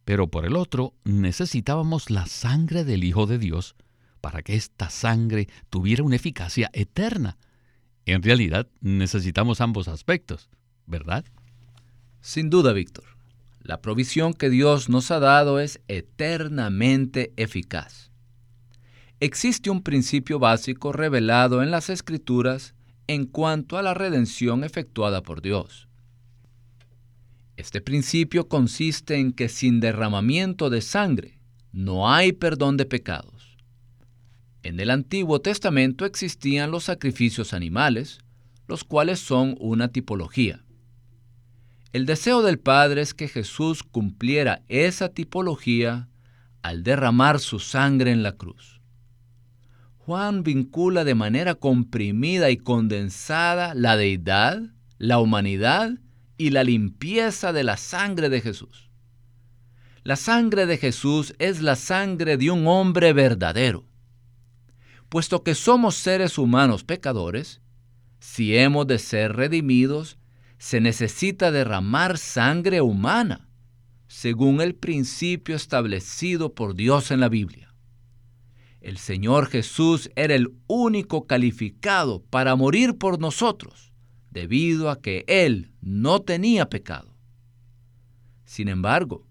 pero 0.06 0.32
por 0.32 0.46
el 0.46 0.56
otro, 0.56 0.94
necesitábamos 1.04 2.10
la 2.10 2.26
sangre 2.26 2.86
del 2.86 3.04
Hijo 3.04 3.26
de 3.26 3.40
Dios 3.40 3.76
para 4.22 4.42
que 4.42 4.56
esta 4.56 4.90
sangre 4.90 5.50
tuviera 5.70 6.02
una 6.02 6.16
eficacia 6.16 6.70
eterna. 6.72 7.36
En 8.06 8.24
realidad, 8.24 8.70
necesitamos 8.80 9.60
ambos 9.60 9.90
aspectos. 9.90 10.48
¿verdad? 10.88 11.26
Sin 12.22 12.50
duda, 12.50 12.72
Víctor. 12.72 13.04
La 13.60 13.82
provisión 13.82 14.34
que 14.34 14.50
Dios 14.50 14.88
nos 14.88 15.12
ha 15.12 15.20
dado 15.20 15.60
es 15.60 15.82
eternamente 15.90 17.34
eficaz. 17.36 18.12
Existe 19.20 19.70
un 19.70 19.84
principio 19.84 20.40
básico 20.40 20.94
revelado 20.94 21.62
en 21.62 21.70
las 21.70 21.90
Escrituras 21.90 22.75
en 23.08 23.26
cuanto 23.26 23.78
a 23.78 23.84
la 23.84 23.94
redención 23.94 24.64
efectuada 24.64 25.22
por 25.22 25.42
Dios. 25.42 25.88
Este 27.58 27.80
principio 27.82 28.48
consiste 28.48 29.16
en 29.16 29.32
que 29.32 29.48
sin 29.48 29.80
derramamiento 29.80 30.70
de 30.70 30.82
sangre 30.82 31.40
no 31.72 32.12
hay 32.12 32.34
perdón 32.34 32.78
de 32.78 32.86
pecados. 32.86 33.58
En 34.64 34.80
el 34.80 34.90
Antiguo 34.90 35.42
Testamento 35.42 36.06
existían 36.06 36.72
los 36.72 36.86
sacrificios 36.86 37.54
animales, 37.54 38.20
los 38.68 38.84
cuales 38.84 39.20
son 39.20 39.56
una 39.60 39.90
tipología. 39.90 40.64
El 41.94 42.06
deseo 42.06 42.42
del 42.42 42.60
Padre 42.60 43.02
es 43.02 43.14
que 43.14 43.28
Jesús 43.28 43.84
cumpliera 43.84 44.64
esa 44.68 45.10
tipología 45.10 46.10
al 46.62 46.84
derramar 46.84 47.40
su 47.40 47.60
sangre 47.60 48.12
en 48.12 48.24
la 48.24 48.34
cruz. 48.34 48.82
Juan 50.06 50.44
vincula 50.44 51.04
de 51.04 51.16
manera 51.16 51.56
comprimida 51.56 52.52
y 52.52 52.58
condensada 52.58 53.74
la 53.74 53.98
deidad, 53.98 54.62
la 55.00 55.18
humanidad 55.18 55.98
y 56.38 56.52
la 56.52 56.64
limpieza 56.64 57.52
de 57.54 57.64
la 57.64 57.76
sangre 57.76 58.30
de 58.30 58.40
Jesús. 58.40 58.92
La 60.04 60.16
sangre 60.16 60.68
de 60.68 60.78
Jesús 60.78 61.34
es 61.40 61.60
la 61.60 61.76
sangre 61.76 62.38
de 62.38 62.52
un 62.52 62.68
hombre 62.68 63.14
verdadero. 63.14 63.88
Puesto 65.10 65.42
que 65.42 65.56
somos 65.56 65.96
seres 65.96 66.38
humanos 66.38 66.84
pecadores, 66.84 67.62
si 68.20 68.56
hemos 68.56 68.86
de 68.86 69.00
ser 69.00 69.36
redimidos, 69.36 70.20
se 70.60 70.82
necesita 70.82 71.50
derramar 71.50 72.20
sangre 72.20 72.80
humana, 72.80 73.50
según 74.06 74.62
el 74.62 74.76
principio 74.76 75.56
establecido 75.56 76.54
por 76.54 76.76
Dios 76.76 77.10
en 77.10 77.22
la 77.22 77.30
Biblia. 77.30 77.65
El 78.86 79.00
Señor 79.00 79.48
Jesús 79.48 80.12
era 80.16 80.36
el 80.36 80.54
único 80.68 81.26
calificado 81.26 82.22
para 82.30 82.56
morir 82.56 83.00
por 83.00 83.20
nosotros, 83.20 83.92
debido 84.30 84.92
a 84.92 85.02
que 85.02 85.26
Él 85.28 85.72
no 85.82 86.22
tenía 86.22 86.70
pecado. 86.70 87.18
Sin 88.44 88.68
embargo, 88.68 89.26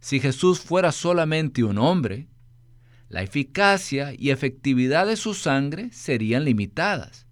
si 0.00 0.18
Jesús 0.18 0.58
fuera 0.58 0.90
solamente 0.90 1.62
un 1.62 1.78
hombre, 1.78 2.26
la 3.08 3.22
eficacia 3.22 4.14
y 4.18 4.30
efectividad 4.30 5.06
de 5.06 5.14
su 5.14 5.32
sangre 5.32 5.92
serían 5.92 6.44
limitadas 6.44 7.28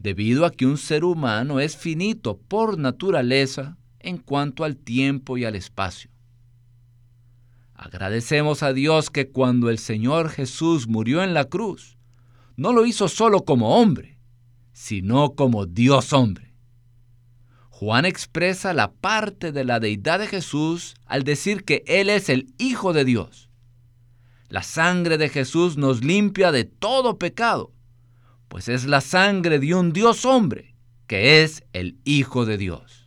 debido 0.00 0.44
a 0.44 0.50
que 0.50 0.66
un 0.66 0.78
ser 0.78 1.04
humano 1.04 1.60
es 1.60 1.76
finito 1.76 2.38
por 2.38 2.76
naturaleza 2.76 3.78
en 4.00 4.18
cuanto 4.18 4.64
al 4.64 4.76
tiempo 4.76 5.38
y 5.38 5.44
al 5.44 5.54
espacio. 5.54 6.10
Agradecemos 7.78 8.62
a 8.62 8.74
Dios 8.74 9.08
que 9.08 9.30
cuando 9.30 9.70
el 9.70 9.78
Señor 9.78 10.28
Jesús 10.28 10.86
murió 10.86 11.22
en 11.22 11.32
la 11.32 11.46
cruz, 11.46 11.96
no 12.56 12.74
lo 12.74 12.84
hizo 12.84 13.08
solo 13.08 13.46
como 13.46 13.80
hombre, 13.80 14.18
sino 14.72 15.34
como 15.34 15.64
Dios 15.64 16.12
hombre. 16.12 16.54
Juan 17.70 18.04
expresa 18.04 18.74
la 18.74 18.92
parte 18.92 19.50
de 19.52 19.64
la 19.64 19.80
deidad 19.80 20.18
de 20.18 20.26
Jesús 20.26 20.96
al 21.06 21.22
decir 21.22 21.64
que 21.64 21.82
Él 21.86 22.10
es 22.10 22.28
el 22.28 22.52
Hijo 22.58 22.92
de 22.92 23.06
Dios. 23.06 23.48
La 24.50 24.62
sangre 24.62 25.16
de 25.16 25.30
Jesús 25.30 25.78
nos 25.78 26.04
limpia 26.04 26.52
de 26.52 26.64
todo 26.64 27.16
pecado 27.16 27.72
pues 28.48 28.68
es 28.68 28.86
la 28.86 29.00
sangre 29.00 29.58
de 29.58 29.74
un 29.74 29.92
Dios 29.92 30.24
hombre, 30.24 30.74
que 31.06 31.42
es 31.42 31.64
el 31.72 31.98
Hijo 32.04 32.46
de 32.46 32.58
Dios. 32.58 32.97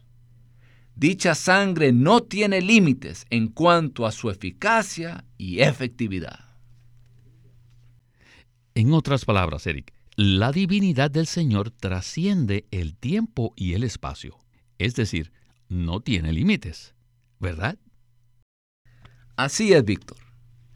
Dicha 1.01 1.33
sangre 1.33 1.91
no 1.91 2.21
tiene 2.21 2.61
límites 2.61 3.25
en 3.31 3.47
cuanto 3.47 4.05
a 4.05 4.11
su 4.11 4.29
eficacia 4.29 5.25
y 5.35 5.61
efectividad. 5.61 6.41
En 8.75 8.93
otras 8.93 9.25
palabras, 9.25 9.65
Eric, 9.65 9.95
la 10.15 10.51
divinidad 10.51 11.09
del 11.09 11.25
Señor 11.25 11.71
trasciende 11.71 12.67
el 12.69 12.95
tiempo 12.95 13.51
y 13.55 13.73
el 13.73 13.83
espacio, 13.83 14.37
es 14.77 14.93
decir, 14.93 15.31
no 15.69 16.01
tiene 16.01 16.33
límites, 16.33 16.93
¿verdad? 17.39 17.79
Así 19.37 19.73
es, 19.73 19.83
Víctor. 19.83 20.19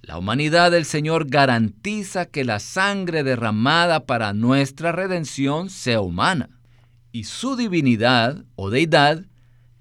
La 0.01 0.17
humanidad 0.17 0.71
del 0.71 0.85
Señor 0.85 1.27
garantiza 1.29 2.25
que 2.25 2.45
la 2.45 2.57
sangre 2.57 3.21
derramada 3.21 4.07
para 4.07 4.33
nuestra 4.33 4.91
redención 4.91 5.69
sea 5.69 6.01
humana, 6.01 6.49
y 7.11 7.25
su 7.25 7.55
divinidad 7.55 8.43
o 8.55 8.71
deidad 8.71 9.27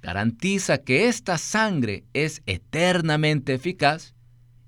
garantiza 0.04 0.82
que 0.82 1.08
esta 1.08 1.38
sangre 1.38 2.04
es 2.12 2.42
eternamente 2.44 3.54
eficaz 3.54 4.14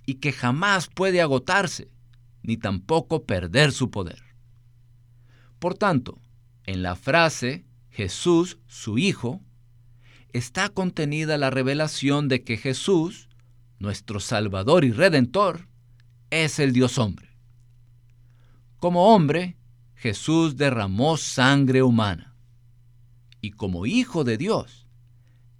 y 0.07 0.15
que 0.15 0.33
jamás 0.33 0.89
puede 0.89 1.21
agotarse, 1.21 1.91
ni 2.43 2.57
tampoco 2.57 3.27
perder 3.27 3.73
su 3.73 3.91
poder. 3.91 4.23
Por 5.59 5.75
tanto, 5.75 6.23
en 6.65 6.83
la 6.83 6.97
frase 6.97 7.67
Jesús, 7.91 8.59
su 8.67 8.97
Hijo, 8.97 9.43
está 10.33 10.71
contenida 10.71 11.37
la 11.37 11.51
revelación 11.51 12.29
de 12.29 12.43
que 12.43 12.57
Jesús, 12.57 13.29
nuestro 13.79 14.21
Salvador 14.21 14.87
y 14.87 14.91
Redentor, 14.91 15.69
es 16.31 16.59
el 16.59 16.73
Dios 16.73 16.97
hombre. 16.97 17.37
Como 18.79 19.15
hombre, 19.15 19.59
Jesús 19.97 20.57
derramó 20.57 21.19
sangre 21.19 21.83
humana. 21.83 22.35
Y 23.43 23.51
como 23.51 23.85
Hijo 23.85 24.25
de 24.25 24.39
Dios, 24.39 24.86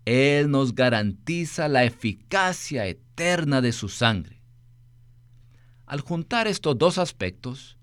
Él 0.07 0.53
nos 0.53 0.75
garantiza 0.75 1.69
la 1.69 1.85
eficacia 1.85 2.87
eterna 2.87 3.61
de 3.61 3.73
su 3.73 3.89
sangre. 3.89 4.41
Al 5.85 6.01
juntar 6.01 6.47
estos 6.47 6.79
dos 6.79 6.97
aspectos, 6.97 7.77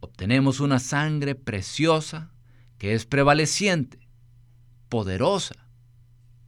obtenemos 0.00 0.60
una 0.60 0.78
sangre 0.78 1.34
preciosa 1.34 2.32
que 2.78 2.94
es 2.94 3.04
prevaleciente, 3.04 4.08
poderosa 4.88 5.68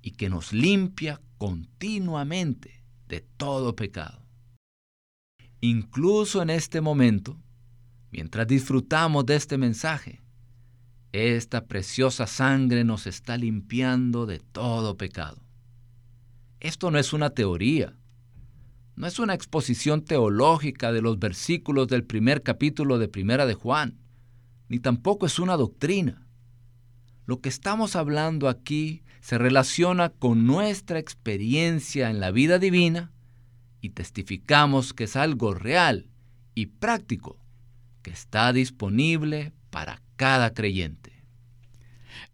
y 0.00 0.12
que 0.12 0.30
nos 0.30 0.54
limpia 0.54 1.20
continuamente 1.36 2.82
de 3.06 3.20
todo 3.20 3.76
pecado. 3.76 4.26
Incluso 5.60 6.40
en 6.40 6.48
este 6.48 6.80
momento, 6.80 7.38
mientras 8.10 8.46
disfrutamos 8.46 9.26
de 9.26 9.36
este 9.36 9.58
mensaje, 9.58 10.21
esta 11.12 11.66
preciosa 11.66 12.26
sangre 12.26 12.84
nos 12.84 13.06
está 13.06 13.36
limpiando 13.36 14.24
de 14.24 14.38
todo 14.38 14.96
pecado. 14.96 15.42
Esto 16.60 16.90
no 16.90 16.98
es 16.98 17.12
una 17.12 17.30
teoría, 17.30 17.94
no 18.96 19.06
es 19.06 19.18
una 19.18 19.34
exposición 19.34 20.04
teológica 20.04 20.92
de 20.92 21.02
los 21.02 21.18
versículos 21.18 21.88
del 21.88 22.04
primer 22.04 22.42
capítulo 22.42 22.98
de 22.98 23.08
Primera 23.08 23.46
de 23.46 23.54
Juan, 23.54 23.98
ni 24.68 24.78
tampoco 24.78 25.26
es 25.26 25.38
una 25.38 25.56
doctrina. 25.56 26.26
Lo 27.26 27.40
que 27.40 27.48
estamos 27.48 27.94
hablando 27.94 28.48
aquí 28.48 29.02
se 29.20 29.38
relaciona 29.38 30.10
con 30.10 30.46
nuestra 30.46 30.98
experiencia 30.98 32.10
en 32.10 32.20
la 32.20 32.30
vida 32.30 32.58
divina 32.58 33.12
y 33.80 33.90
testificamos 33.90 34.92
que 34.92 35.04
es 35.04 35.16
algo 35.16 35.54
real 35.54 36.08
y 36.54 36.66
práctico 36.66 37.38
que 38.02 38.10
está 38.10 38.52
disponible 38.52 39.52
para 39.70 40.01
cada 40.22 40.54
creyente. 40.54 41.24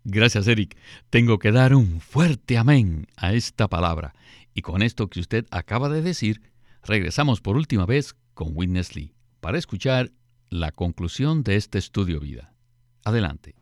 Gracias, 0.04 0.46
Eric. 0.46 0.76
Tengo 1.08 1.38
que 1.38 1.52
dar 1.52 1.74
un 1.74 2.02
fuerte 2.02 2.58
amén 2.58 3.06
a 3.16 3.32
esta 3.32 3.66
palabra. 3.66 4.12
Y 4.52 4.60
con 4.60 4.82
esto 4.82 5.08
que 5.08 5.20
usted 5.20 5.46
acaba 5.50 5.88
de 5.88 6.02
decir, 6.02 6.42
regresamos 6.82 7.40
por 7.40 7.56
última 7.56 7.86
vez 7.86 8.14
con 8.34 8.50
Witness 8.54 8.94
Lee 8.94 9.14
para 9.40 9.56
escuchar 9.56 10.10
la 10.50 10.70
conclusión 10.70 11.42
de 11.42 11.56
este 11.56 11.78
estudio 11.78 12.20
vida. 12.20 12.52
Adelante. 13.04 13.54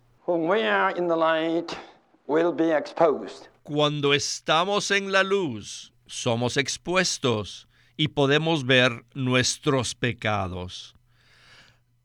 Cuando 3.63 4.13
estamos 4.13 4.91
en 4.91 5.13
la 5.13 5.23
luz, 5.23 5.93
somos 6.07 6.57
expuestos 6.57 7.69
y 7.97 8.09
podemos 8.09 8.67
ver 8.67 9.05
nuestros 9.15 9.95
pecados. 9.95 10.96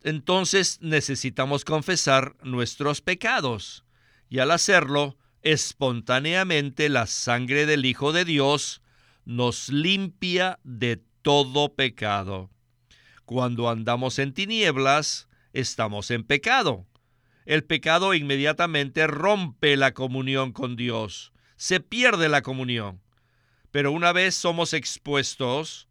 Entonces 0.03 0.79
necesitamos 0.81 1.63
confesar 1.63 2.36
nuestros 2.43 3.01
pecados 3.01 3.86
y 4.29 4.39
al 4.39 4.51
hacerlo, 4.51 5.17
espontáneamente 5.43 6.89
la 6.89 7.05
sangre 7.08 7.66
del 7.66 7.85
Hijo 7.85 8.14
de 8.14 8.25
Dios 8.25 8.81
nos 9.25 9.70
limpia 9.70 10.59
de 10.64 11.01
todo 11.22 11.75
pecado. 11.75 12.50
Cuando 13.25 13.70
andamos 13.70 14.20
en 14.20 14.33
tinieblas, 14.33 15.27
estamos 15.53 16.11
en 16.11 16.24
pecado. 16.24 16.85
El 17.46 17.64
pecado 17.64 18.14
inmediatamente 18.14 19.05
rompe 19.07 19.77
la 19.77 19.94
comunión 19.94 20.51
con 20.51 20.75
Dios. 20.75 21.33
Se 21.57 21.79
pierde 21.79 22.29
la 22.29 22.42
comunión. 22.42 23.01
Pero 23.72 23.92
una 23.92 24.14
vez 24.14 24.35
somos 24.35 24.74
expuestos, 24.74 25.87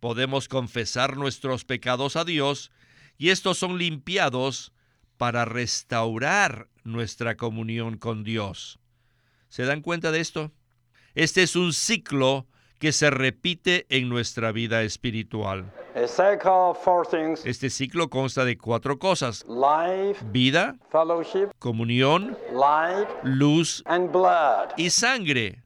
podemos 0.00 0.48
confesar 0.48 1.16
nuestros 1.16 1.64
pecados 1.64 2.16
a 2.16 2.24
Dios 2.24 2.70
y 3.18 3.30
estos 3.30 3.58
son 3.58 3.76
limpiados 3.76 4.72
para 5.16 5.44
restaurar 5.44 6.68
nuestra 6.84 7.36
comunión 7.36 7.98
con 7.98 8.22
Dios. 8.24 8.78
¿Se 9.48 9.64
dan 9.64 9.82
cuenta 9.82 10.12
de 10.12 10.20
esto? 10.20 10.52
Este 11.14 11.42
es 11.42 11.56
un 11.56 11.72
ciclo 11.72 12.46
que 12.78 12.92
se 12.92 13.10
repite 13.10 13.86
en 13.88 14.08
nuestra 14.08 14.52
vida 14.52 14.82
espiritual. 14.82 15.72
Este 17.44 17.70
ciclo 17.70 18.08
consta 18.08 18.44
de 18.44 18.56
cuatro 18.56 19.00
cosas. 19.00 19.44
vida, 20.26 20.76
comunión, 21.58 22.38
luz 23.24 23.82
y 24.76 24.90
sangre. 24.90 25.60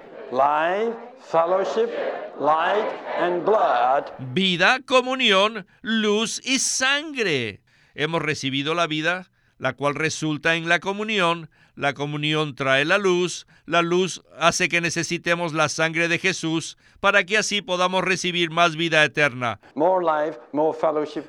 Vida, 4.18 4.80
comunión, 4.84 5.66
luz 5.80 6.40
y 6.44 6.58
sangre. 6.58 7.62
Hemos 7.94 8.20
recibido 8.20 8.74
la 8.74 8.86
vida, 8.86 9.30
la 9.58 9.74
cual 9.74 9.94
resulta 9.94 10.56
en 10.56 10.68
la 10.68 10.80
comunión, 10.80 11.50
la 11.74 11.94
comunión 11.94 12.54
trae 12.54 12.84
la 12.84 12.98
luz, 12.98 13.46
la 13.66 13.82
luz 13.82 14.22
hace 14.38 14.68
que 14.68 14.80
necesitemos 14.80 15.52
la 15.52 15.68
sangre 15.68 16.08
de 16.08 16.18
Jesús 16.18 16.76
para 17.00 17.24
que 17.24 17.38
así 17.38 17.62
podamos 17.62 18.04
recibir 18.04 18.50
más 18.50 18.76
vida 18.76 19.02
eterna. 19.04 19.58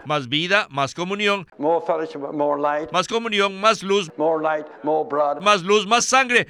Más 0.06 0.27
vida, 0.27 0.67
más 0.69 0.93
comunión. 0.93 1.47
Más 2.91 3.08
comunión, 3.08 3.60
más 3.60 3.84
luz. 3.84 4.12
Más 5.41 5.63
luz, 5.63 5.88
más 5.88 6.06
sangre. 6.06 6.47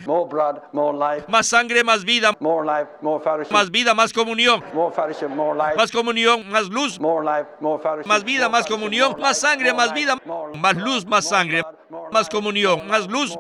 Más 1.27 1.47
sangre, 1.47 1.84
más 1.84 2.03
vida. 2.03 2.38
Más 3.51 3.71
vida, 3.71 3.93
más 3.93 4.12
comunión. 4.12 4.63
Más 5.77 5.91
comunión, 5.91 6.49
más 6.49 6.69
luz. 6.69 6.99
Más 8.06 8.23
vida, 8.23 8.49
más 8.49 8.65
comunión. 8.65 9.15
Más 9.19 9.39
sangre, 9.39 9.73
más 9.73 9.93
vida. 9.93 10.17
Más 10.56 10.75
luz, 10.75 11.06
más 11.06 11.29
sangre. 11.29 11.63
Más 12.13 12.30
comunión, 12.30 12.88
más 12.88 13.08
luz 13.08 13.36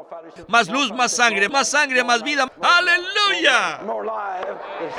más 0.47 0.69
luz, 0.69 0.91
más 0.91 1.11
sangre, 1.11 1.49
más 1.49 1.69
sangre, 1.69 2.03
más 2.03 2.23
vida. 2.23 2.51
Aleluya. 2.61 3.81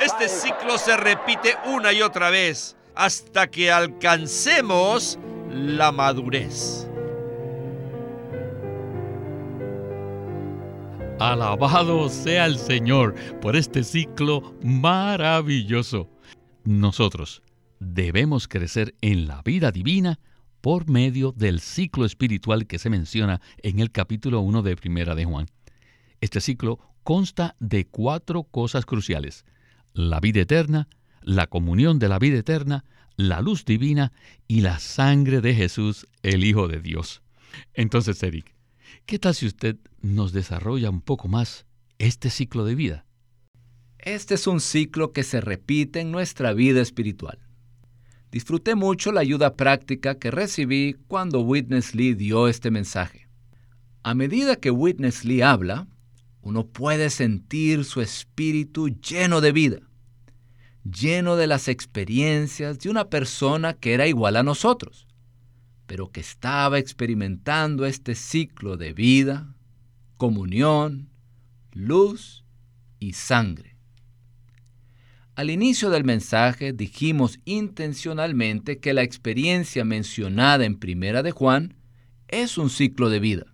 Este 0.01 0.29
ciclo 0.29 0.77
se 0.77 0.95
repite 0.97 1.55
una 1.65 1.91
y 1.93 2.01
otra 2.01 2.29
vez 2.29 2.75
hasta 2.95 3.47
que 3.47 3.71
alcancemos 3.71 5.19
la 5.49 5.91
madurez. 5.91 6.87
Alabado 11.19 12.09
sea 12.09 12.45
el 12.45 12.57
Señor 12.57 13.15
por 13.41 13.55
este 13.55 13.83
ciclo 13.83 14.53
maravilloso. 14.61 16.09
Nosotros 16.65 17.41
debemos 17.79 18.47
crecer 18.47 18.95
en 19.01 19.27
la 19.27 19.41
vida 19.41 19.71
divina 19.71 20.19
por 20.65 20.89
medio 20.89 21.31
del 21.31 21.59
ciclo 21.59 22.05
espiritual 22.05 22.65
que 22.65 22.79
se 22.79 22.89
menciona 22.89 23.39
en 23.61 23.77
el 23.77 23.91
capítulo 23.91 24.39
1 24.39 24.63
de 24.63 24.75
Primera 24.75 25.13
de 25.13 25.23
Juan. 25.23 25.45
Este 26.21 26.41
ciclo 26.41 26.79
consta 27.03 27.55
de 27.59 27.85
cuatro 27.85 28.45
cosas 28.45 28.83
cruciales: 28.87 29.45
la 29.93 30.19
vida 30.19 30.41
eterna, 30.41 30.87
la 31.21 31.45
comunión 31.45 31.99
de 31.99 32.09
la 32.09 32.17
vida 32.17 32.39
eterna, 32.39 32.83
la 33.15 33.41
luz 33.41 33.63
divina 33.63 34.11
y 34.47 34.61
la 34.61 34.79
sangre 34.79 35.39
de 35.39 35.53
Jesús, 35.53 36.07
el 36.23 36.43
Hijo 36.43 36.67
de 36.67 36.81
Dios. 36.81 37.21
Entonces, 37.75 38.23
Eric, 38.23 38.55
¿qué 39.05 39.19
tal 39.19 39.35
si 39.35 39.45
usted 39.45 39.75
nos 40.01 40.33
desarrolla 40.33 40.89
un 40.89 41.01
poco 41.01 41.27
más 41.27 41.67
este 41.99 42.31
ciclo 42.31 42.65
de 42.65 42.73
vida? 42.73 43.05
Este 43.99 44.33
es 44.33 44.47
un 44.47 44.59
ciclo 44.59 45.13
que 45.13 45.21
se 45.21 45.41
repite 45.41 45.99
en 45.99 46.11
nuestra 46.11 46.53
vida 46.53 46.81
espiritual. 46.81 47.44
Disfruté 48.35 48.75
mucho 48.75 49.13
la 49.13 49.21
ayuda 49.21 49.55
práctica 49.55 50.19
que 50.19 50.29
recibí 50.29 50.97
cuando 51.07 51.39
Witness 51.39 51.95
Lee 51.95 52.15
dio 52.15 52.49
este 52.49 52.69
mensaje. 52.69 53.29
A 54.03 54.13
medida 54.13 54.57
que 54.57 54.71
Witness 54.71 55.23
Lee 55.23 55.41
habla, 55.41 55.87
uno 56.41 56.67
puede 56.67 57.09
sentir 57.11 57.85
su 57.85 58.01
espíritu 58.01 58.89
lleno 58.89 59.39
de 59.39 59.53
vida, 59.53 59.79
lleno 60.83 61.37
de 61.37 61.47
las 61.47 61.69
experiencias 61.69 62.77
de 62.79 62.89
una 62.89 63.09
persona 63.09 63.71
que 63.71 63.93
era 63.93 64.05
igual 64.05 64.35
a 64.35 64.43
nosotros, 64.43 65.07
pero 65.85 66.11
que 66.11 66.19
estaba 66.19 66.77
experimentando 66.77 67.85
este 67.85 68.15
ciclo 68.15 68.75
de 68.75 68.91
vida, 68.91 69.55
comunión, 70.17 71.07
luz 71.71 72.43
y 72.99 73.13
sangre. 73.13 73.74
Al 75.35 75.49
inicio 75.49 75.89
del 75.89 76.05
mensaje 76.05 76.71
dijimos 76.71 77.39
intencionalmente 77.43 78.79
que 78.79 78.93
la 78.93 79.03
experiencia 79.03 79.83
mencionada 79.83 80.63
en 80.63 80.79
Primera 80.79 81.23
de 81.23 81.31
Juan 81.31 81.75
es 82.29 82.57
un 82.57 82.69
ciclo 82.69 83.09
de 83.09 83.19
vida. 83.19 83.53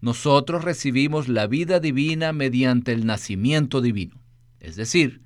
Nosotros 0.00 0.64
recibimos 0.64 1.28
la 1.28 1.46
vida 1.46 1.78
divina 1.78 2.32
mediante 2.32 2.92
el 2.92 3.04
nacimiento 3.04 3.82
divino, 3.82 4.22
es 4.58 4.76
decir, 4.76 5.20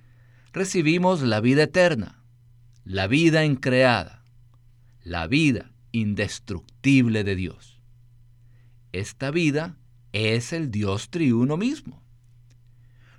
recibimos 0.52 1.22
la 1.22 1.40
vida 1.40 1.64
eterna, 1.64 2.24
la 2.84 3.06
vida 3.06 3.44
increada, 3.44 4.24
la 5.04 5.28
vida 5.28 5.70
indestructible 5.92 7.22
de 7.22 7.36
Dios. 7.36 7.80
Esta 8.90 9.30
vida 9.30 9.76
es 10.12 10.52
el 10.52 10.72
Dios 10.72 11.08
triuno 11.10 11.56
mismo. 11.56 12.02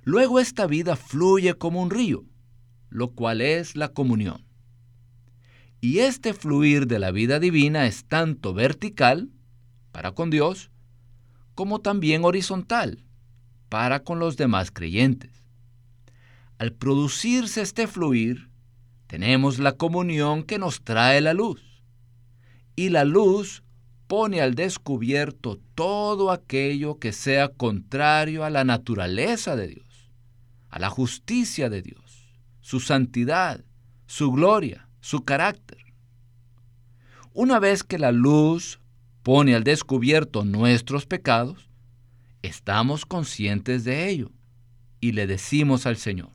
Luego 0.04 0.40
esta 0.40 0.66
vida 0.66 0.96
fluye 0.96 1.54
como 1.54 1.80
un 1.80 1.90
río, 1.90 2.24
lo 2.90 3.12
cual 3.12 3.40
es 3.40 3.76
la 3.76 3.88
comunión. 3.88 4.44
Y 5.80 6.00
este 6.00 6.34
fluir 6.34 6.88
de 6.88 6.98
la 6.98 7.12
vida 7.12 7.38
divina 7.38 7.86
es 7.86 8.04
tanto 8.06 8.52
vertical, 8.52 9.30
para 9.92 10.12
con 10.12 10.30
Dios, 10.30 10.70
como 11.54 11.80
también 11.80 12.24
horizontal, 12.24 13.04
para 13.68 14.02
con 14.02 14.18
los 14.18 14.36
demás 14.36 14.72
creyentes. 14.72 15.44
Al 16.58 16.72
producirse 16.72 17.62
este 17.62 17.86
fluir, 17.86 18.50
tenemos 19.06 19.60
la 19.60 19.72
comunión 19.72 20.42
que 20.42 20.58
nos 20.58 20.82
trae 20.82 21.20
la 21.20 21.32
luz. 21.32 21.62
Y 22.74 22.88
la 22.88 23.04
luz 23.04 23.62
pone 24.08 24.40
al 24.40 24.54
descubierto 24.56 25.60
todo 25.76 26.32
aquello 26.32 26.98
que 26.98 27.12
sea 27.12 27.48
contrario 27.48 28.44
a 28.44 28.50
la 28.50 28.64
naturaleza 28.64 29.54
de 29.54 29.68
Dios 29.68 29.91
a 30.72 30.78
la 30.78 30.88
justicia 30.88 31.68
de 31.68 31.82
Dios, 31.82 32.40
su 32.62 32.80
santidad, 32.80 33.62
su 34.06 34.32
gloria, 34.32 34.88
su 35.00 35.22
carácter. 35.22 35.78
Una 37.34 37.58
vez 37.58 37.84
que 37.84 37.98
la 37.98 38.10
luz 38.10 38.80
pone 39.22 39.54
al 39.54 39.64
descubierto 39.64 40.46
nuestros 40.46 41.04
pecados, 41.04 41.68
estamos 42.40 43.04
conscientes 43.04 43.84
de 43.84 44.08
ello 44.08 44.32
y 44.98 45.12
le 45.12 45.26
decimos 45.26 45.84
al 45.84 45.98
Señor, 45.98 46.32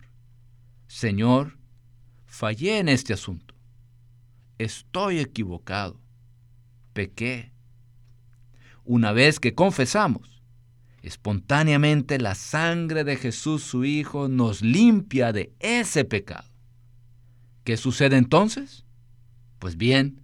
Señor, 0.86 1.58
fallé 2.28 2.78
en 2.78 2.90
este 2.90 3.14
asunto, 3.14 3.56
estoy 4.60 5.18
equivocado, 5.18 6.00
pequé. 6.94 7.52
Una 8.86 9.14
vez 9.14 9.40
que 9.40 9.56
confesamos, 9.56 10.37
espontáneamente 11.08 12.20
la 12.20 12.36
sangre 12.36 13.04
de 13.04 13.16
Jesús 13.16 13.64
su 13.64 13.86
Hijo 13.86 14.28
nos 14.28 14.62
limpia 14.62 15.32
de 15.32 15.54
ese 15.60 16.04
pecado. 16.04 16.50
¿Qué 17.64 17.78
sucede 17.78 18.18
entonces? 18.18 18.86
Pues 19.60 19.78
bien, 19.78 20.22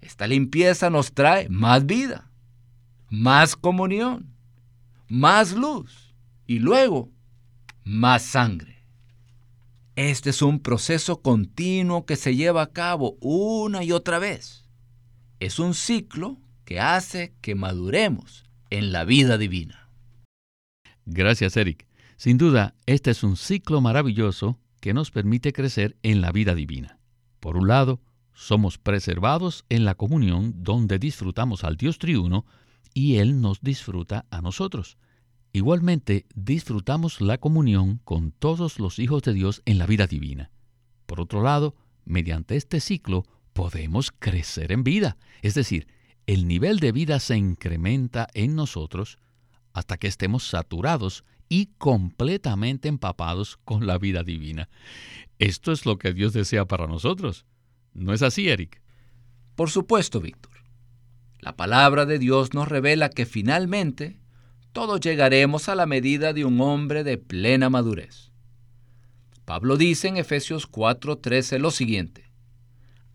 esta 0.00 0.26
limpieza 0.26 0.88
nos 0.88 1.12
trae 1.12 1.48
más 1.48 1.84
vida, 1.84 2.30
más 3.08 3.56
comunión, 3.56 4.32
más 5.08 5.52
luz 5.52 6.14
y 6.46 6.60
luego 6.60 7.10
más 7.84 8.22
sangre. 8.22 8.86
Este 9.96 10.30
es 10.30 10.42
un 10.42 10.60
proceso 10.60 11.20
continuo 11.20 12.06
que 12.06 12.16
se 12.16 12.36
lleva 12.36 12.62
a 12.62 12.72
cabo 12.72 13.18
una 13.20 13.82
y 13.82 13.92
otra 13.92 14.18
vez. 14.18 14.64
Es 15.40 15.58
un 15.58 15.74
ciclo 15.74 16.38
que 16.64 16.80
hace 16.80 17.34
que 17.40 17.54
maduremos 17.54 18.44
en 18.70 18.92
la 18.92 19.04
vida 19.04 19.36
divina. 19.36 19.89
Gracias, 21.06 21.56
Eric. 21.56 21.86
Sin 22.16 22.38
duda, 22.38 22.74
este 22.86 23.10
es 23.10 23.22
un 23.22 23.36
ciclo 23.36 23.80
maravilloso 23.80 24.58
que 24.80 24.94
nos 24.94 25.10
permite 25.10 25.52
crecer 25.52 25.96
en 26.02 26.20
la 26.20 26.32
vida 26.32 26.54
divina. 26.54 26.98
Por 27.40 27.56
un 27.56 27.68
lado, 27.68 28.00
somos 28.34 28.78
preservados 28.78 29.64
en 29.68 29.84
la 29.84 29.94
comunión 29.94 30.54
donde 30.62 30.98
disfrutamos 30.98 31.64
al 31.64 31.76
Dios 31.76 31.98
triuno 31.98 32.46
y 32.94 33.16
Él 33.16 33.40
nos 33.40 33.60
disfruta 33.60 34.26
a 34.30 34.40
nosotros. 34.40 34.98
Igualmente, 35.52 36.26
disfrutamos 36.34 37.20
la 37.20 37.38
comunión 37.38 38.00
con 38.04 38.32
todos 38.32 38.78
los 38.78 38.98
hijos 38.98 39.22
de 39.22 39.32
Dios 39.32 39.62
en 39.64 39.78
la 39.78 39.86
vida 39.86 40.06
divina. 40.06 40.50
Por 41.06 41.20
otro 41.20 41.42
lado, 41.42 41.74
mediante 42.04 42.56
este 42.56 42.80
ciclo 42.80 43.24
podemos 43.52 44.12
crecer 44.16 44.72
en 44.72 44.84
vida, 44.84 45.16
es 45.42 45.54
decir, 45.54 45.88
el 46.26 46.46
nivel 46.46 46.78
de 46.78 46.92
vida 46.92 47.18
se 47.18 47.36
incrementa 47.36 48.28
en 48.34 48.54
nosotros 48.54 49.18
hasta 49.72 49.96
que 49.96 50.08
estemos 50.08 50.48
saturados 50.48 51.24
y 51.48 51.66
completamente 51.78 52.88
empapados 52.88 53.58
con 53.64 53.86
la 53.86 53.98
vida 53.98 54.22
divina. 54.22 54.68
Esto 55.38 55.72
es 55.72 55.86
lo 55.86 55.98
que 55.98 56.12
Dios 56.12 56.32
desea 56.32 56.66
para 56.66 56.86
nosotros. 56.86 57.44
¿No 57.92 58.12
es 58.12 58.22
así, 58.22 58.48
Eric? 58.48 58.80
Por 59.56 59.70
supuesto, 59.70 60.20
Víctor. 60.20 60.52
La 61.40 61.56
palabra 61.56 62.06
de 62.06 62.18
Dios 62.18 62.54
nos 62.54 62.68
revela 62.68 63.10
que 63.10 63.26
finalmente 63.26 64.20
todos 64.72 65.00
llegaremos 65.00 65.68
a 65.68 65.74
la 65.74 65.86
medida 65.86 66.32
de 66.32 66.44
un 66.44 66.60
hombre 66.60 67.02
de 67.02 67.18
plena 67.18 67.70
madurez. 67.70 68.30
Pablo 69.44 69.76
dice 69.76 70.06
en 70.06 70.16
Efesios 70.16 70.70
4:13 70.70 71.58
lo 71.58 71.70
siguiente, 71.70 72.30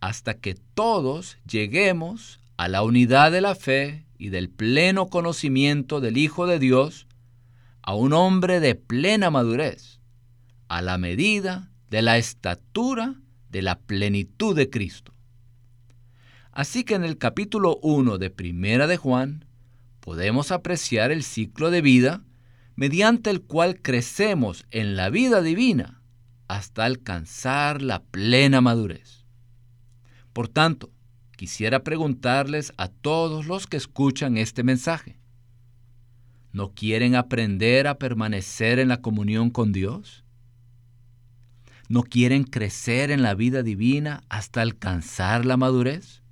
hasta 0.01 0.33
que 0.33 0.55
todos 0.55 1.37
lleguemos 1.49 2.41
a 2.57 2.67
la 2.67 2.83
unidad 2.83 3.31
de 3.31 3.41
la 3.41 3.55
fe 3.55 4.05
y 4.17 4.29
del 4.29 4.49
pleno 4.49 5.07
conocimiento 5.07 5.99
del 6.01 6.17
Hijo 6.17 6.47
de 6.47 6.59
Dios 6.59 7.07
a 7.81 7.93
un 7.93 8.13
hombre 8.13 8.59
de 8.59 8.75
plena 8.75 9.29
madurez, 9.29 9.99
a 10.67 10.81
la 10.81 10.97
medida 10.97 11.71
de 11.89 12.01
la 12.01 12.17
estatura 12.17 13.15
de 13.49 13.61
la 13.61 13.79
plenitud 13.79 14.55
de 14.55 14.69
Cristo. 14.69 15.13
Así 16.51 16.83
que 16.83 16.95
en 16.95 17.03
el 17.03 17.17
capítulo 17.17 17.77
1 17.81 18.17
de 18.17 18.29
Primera 18.29 18.87
de 18.87 18.97
Juan 18.97 19.45
podemos 19.99 20.51
apreciar 20.51 21.11
el 21.11 21.23
ciclo 21.23 21.69
de 21.69 21.81
vida 21.81 22.23
mediante 22.75 23.29
el 23.29 23.41
cual 23.41 23.81
crecemos 23.81 24.65
en 24.71 24.95
la 24.95 25.09
vida 25.09 25.41
divina 25.41 26.01
hasta 26.47 26.85
alcanzar 26.85 27.81
la 27.81 28.03
plena 28.03 28.61
madurez. 28.61 29.25
Por 30.31 30.47
tanto, 30.47 30.91
quisiera 31.35 31.83
preguntarles 31.83 32.73
a 32.77 32.87
todos 32.87 33.45
los 33.45 33.67
que 33.67 33.77
escuchan 33.77 34.37
este 34.37 34.63
mensaje. 34.63 35.17
¿No 36.51 36.73
quieren 36.73 37.15
aprender 37.15 37.87
a 37.87 37.97
permanecer 37.97 38.79
en 38.79 38.87
la 38.87 39.01
comunión 39.01 39.49
con 39.49 39.73
Dios? 39.73 40.23
¿No 41.89 42.03
quieren 42.03 42.45
crecer 42.45 43.11
en 43.11 43.21
la 43.21 43.35
vida 43.35 43.61
divina 43.61 44.23
hasta 44.29 44.61
alcanzar 44.61 45.45
la 45.45 45.57
madurez? 45.57 46.23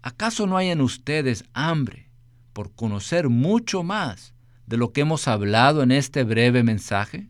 ¿Acaso 0.00 0.46
no 0.46 0.56
hay 0.56 0.68
en 0.68 0.80
ustedes 0.80 1.44
hambre 1.52 2.10
por 2.52 2.72
conocer 2.74 3.28
mucho 3.28 3.82
más 3.82 4.32
de 4.66 4.76
lo 4.76 4.92
que 4.92 5.00
hemos 5.02 5.28
hablado 5.28 5.82
en 5.82 5.92
este 5.92 6.24
breve 6.24 6.62
mensaje? 6.62 7.28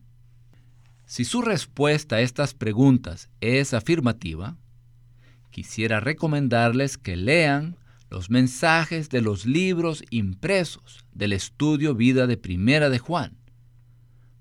Si 1.06 1.24
su 1.24 1.40
respuesta 1.40 2.16
a 2.16 2.20
estas 2.20 2.52
preguntas 2.52 3.30
es 3.40 3.72
afirmativa, 3.72 4.58
quisiera 5.50 6.00
recomendarles 6.00 6.98
que 6.98 7.16
lean 7.16 7.76
los 8.11 8.30
mensajes 8.30 9.11
de 9.11 9.20
los 9.20 9.46
libros 9.46 10.02
impresos 10.11 11.04
del 11.12 11.32
estudio 11.32 11.94
Vida 11.94 12.26
de 12.26 12.37
Primera 12.37 12.88
de 12.90 12.98
Juan, 12.98 13.37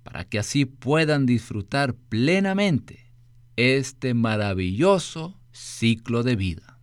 para 0.04 0.24
que 0.24 0.40
así 0.40 0.66
puedan 0.66 1.26
disfrutar 1.26 1.94
plenamente 1.96 3.12
este 3.58 4.14
maravilloso 4.14 5.40
ciclo 5.52 6.24
de 6.24 6.36
vida. 6.36 6.80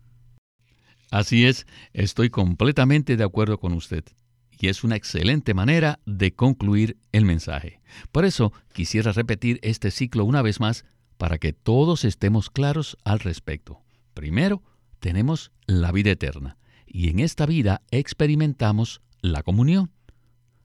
Así 1.11 1.47
es, 1.47 1.67
estoy 1.93 2.29
completamente 2.29 3.17
de 3.17 3.25
acuerdo 3.25 3.59
con 3.59 3.73
usted, 3.73 4.05
y 4.51 4.69
es 4.69 4.85
una 4.85 4.97
excelente 4.97 5.55
manera 5.55 6.01
de 6.07 6.35
concluir 6.35 6.99
el 7.13 7.25
mensaje. 7.25 7.81
Por 8.13 8.25
eso 8.25 8.53
quisiera 8.73 9.13
repetir 9.13 9.59
este 9.63 9.91
ciclo 9.91 10.25
una 10.25 10.43
vez 10.43 10.61
más 10.61 10.85
para 11.17 11.39
que 11.39 11.53
todos 11.53 12.05
estemos 12.05 12.51
claros 12.51 12.99
al 13.05 13.21
respecto. 13.21 13.84
Primero, 14.15 14.63
tenemos 15.01 15.53
la 15.67 15.93
vida 15.93 16.13
eterna, 16.13 16.57
y 16.87 17.09
en 17.09 17.19
esta 17.19 17.47
vida 17.47 17.83
experimentamos 17.91 19.03
la 19.21 19.43
comunión. 19.43 19.91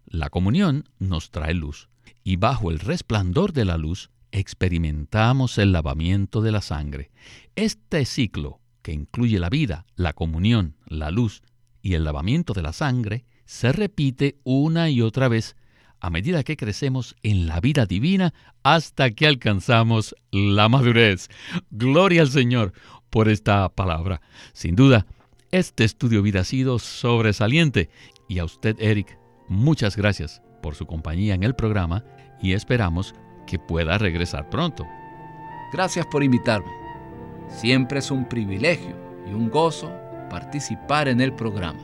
La 0.06 0.30
comunión 0.30 0.88
nos 1.00 1.32
trae 1.32 1.54
luz, 1.54 1.90
y 2.24 2.38
bajo 2.38 2.72
el 2.72 2.80
resplandor 2.80 3.54
de 3.54 3.66
la 3.66 3.78
luz 3.78 4.12
experimentamos 4.32 5.58
el 5.58 5.72
lavamiento 5.72 6.42
de 6.42 6.52
la 6.52 6.62
sangre. 6.62 7.12
Este 7.56 8.06
ciclo, 8.06 8.60
que 8.82 8.94
incluye 8.94 9.40
la 9.40 9.50
vida, 9.50 9.86
la 9.96 10.14
comunión, 10.14 10.76
la 10.86 11.12
luz 11.12 11.42
y 11.82 11.96
el 11.96 12.04
lavamiento 12.04 12.54
de 12.54 12.62
la 12.62 12.74
sangre, 12.74 13.26
se 13.46 13.72
repite 13.72 14.38
una 14.44 14.90
y 14.90 15.02
otra 15.02 15.28
vez 15.28 15.56
a 16.00 16.10
medida 16.10 16.44
que 16.44 16.56
crecemos 16.56 17.16
en 17.24 17.48
la 17.48 17.60
vida 17.60 17.86
divina 17.86 18.34
hasta 18.64 19.12
que 19.12 19.28
alcanzamos 19.28 20.16
la 20.32 20.70
madurez. 20.70 21.30
Gloria 21.72 22.22
al 22.22 22.30
Señor 22.30 22.74
por 23.10 23.30
esta 23.30 23.70
palabra. 23.70 24.22
Sin 24.54 24.76
duda, 24.76 25.06
este 25.52 25.84
estudio 25.84 26.22
vida 26.22 26.42
ha 26.42 26.44
sido 26.44 26.80
sobresaliente 26.80 27.90
y 28.28 28.40
a 28.40 28.46
usted, 28.46 28.76
Eric, 28.80 29.18
muchas 29.48 29.96
gracias 29.98 30.42
por 30.62 30.76
su 30.76 30.86
compañía 30.86 31.34
en 31.34 31.44
el 31.44 31.56
programa 31.56 32.04
y 32.42 32.54
esperamos 32.54 33.16
que 33.48 33.60
pueda 33.60 33.98
regresar 33.98 34.50
pronto. 34.50 34.86
Gracias 35.74 36.06
por 36.08 36.24
invitarme. 36.24 36.72
Siempre 37.48 38.00
es 38.00 38.12
un 38.12 38.28
privilegio 38.28 38.96
y 39.28 39.34
un 39.34 39.50
gozo 39.50 39.92
participar 40.30 41.08
en 41.08 41.22
el 41.22 41.34
programa. 41.34 41.80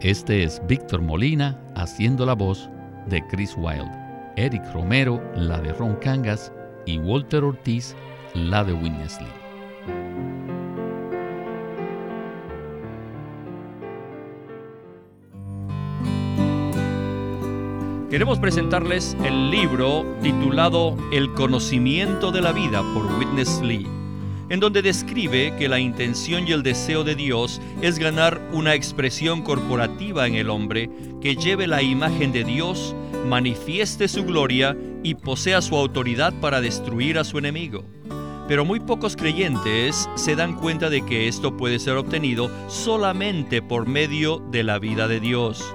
Este 0.00 0.42
es 0.42 0.62
Víctor 0.66 1.02
Molina 1.02 1.58
haciendo 1.74 2.24
la 2.24 2.34
voz 2.34 2.70
de 3.06 3.26
Chris 3.28 3.54
Wilde, 3.56 3.90
Eric 4.36 4.62
Romero 4.72 5.22
la 5.34 5.58
de 5.60 5.72
Ron 5.72 5.96
Cangas 5.96 6.52
y 6.86 6.98
Walter 6.98 7.44
Ortiz 7.44 7.94
la 8.34 8.64
de 8.64 8.72
Winnesley. 8.72 9.28
Queremos 18.10 18.40
presentarles 18.40 19.16
el 19.24 19.52
libro 19.52 20.04
titulado 20.20 20.96
El 21.12 21.32
conocimiento 21.34 22.32
de 22.32 22.40
la 22.40 22.50
vida 22.50 22.82
por 22.92 23.06
Witness 23.06 23.60
Lee, 23.62 23.86
en 24.48 24.58
donde 24.58 24.82
describe 24.82 25.54
que 25.56 25.68
la 25.68 25.78
intención 25.78 26.46
y 26.48 26.50
el 26.50 26.64
deseo 26.64 27.04
de 27.04 27.14
Dios 27.14 27.60
es 27.82 28.00
ganar 28.00 28.40
una 28.52 28.74
expresión 28.74 29.42
corporativa 29.42 30.26
en 30.26 30.34
el 30.34 30.50
hombre 30.50 30.90
que 31.20 31.36
lleve 31.36 31.68
la 31.68 31.82
imagen 31.82 32.32
de 32.32 32.42
Dios, 32.42 32.96
manifieste 33.28 34.08
su 34.08 34.24
gloria 34.24 34.76
y 35.04 35.14
posea 35.14 35.62
su 35.62 35.76
autoridad 35.76 36.34
para 36.40 36.60
destruir 36.60 37.16
a 37.16 37.22
su 37.22 37.38
enemigo. 37.38 37.84
Pero 38.50 38.64
muy 38.64 38.80
pocos 38.80 39.14
creyentes 39.14 40.10
se 40.16 40.34
dan 40.34 40.56
cuenta 40.56 40.90
de 40.90 41.02
que 41.06 41.28
esto 41.28 41.56
puede 41.56 41.78
ser 41.78 41.96
obtenido 41.96 42.50
solamente 42.66 43.62
por 43.62 43.86
medio 43.86 44.40
de 44.50 44.64
la 44.64 44.80
vida 44.80 45.06
de 45.06 45.20
Dios. 45.20 45.72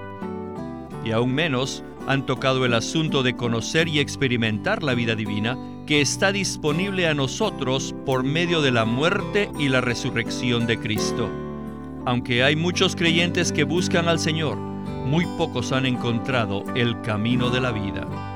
Y 1.05 1.11
aún 1.11 1.33
menos 1.33 1.85
han 2.05 2.25
tocado 2.25 2.65
el 2.65 2.73
asunto 2.73 3.23
de 3.23 3.33
conocer 3.33 3.87
y 3.87 3.99
experimentar 3.99 4.83
la 4.83 4.93
vida 4.93 5.15
divina 5.15 5.57
que 5.87 6.01
está 6.01 6.33
disponible 6.33 7.07
a 7.07 7.13
nosotros 7.13 7.95
por 8.05 8.25
medio 8.25 8.61
de 8.61 8.71
la 8.71 8.83
muerte 8.83 9.49
y 9.57 9.69
la 9.69 9.79
resurrección 9.79 10.67
de 10.67 10.77
Cristo. 10.77 11.29
Aunque 12.05 12.43
hay 12.43 12.57
muchos 12.57 12.97
creyentes 12.97 13.53
que 13.53 13.63
buscan 13.63 14.09
al 14.09 14.19
Señor, 14.19 14.57
muy 14.57 15.25
pocos 15.37 15.71
han 15.71 15.85
encontrado 15.85 16.65
el 16.75 16.99
camino 17.03 17.49
de 17.49 17.61
la 17.61 17.71
vida. 17.71 18.34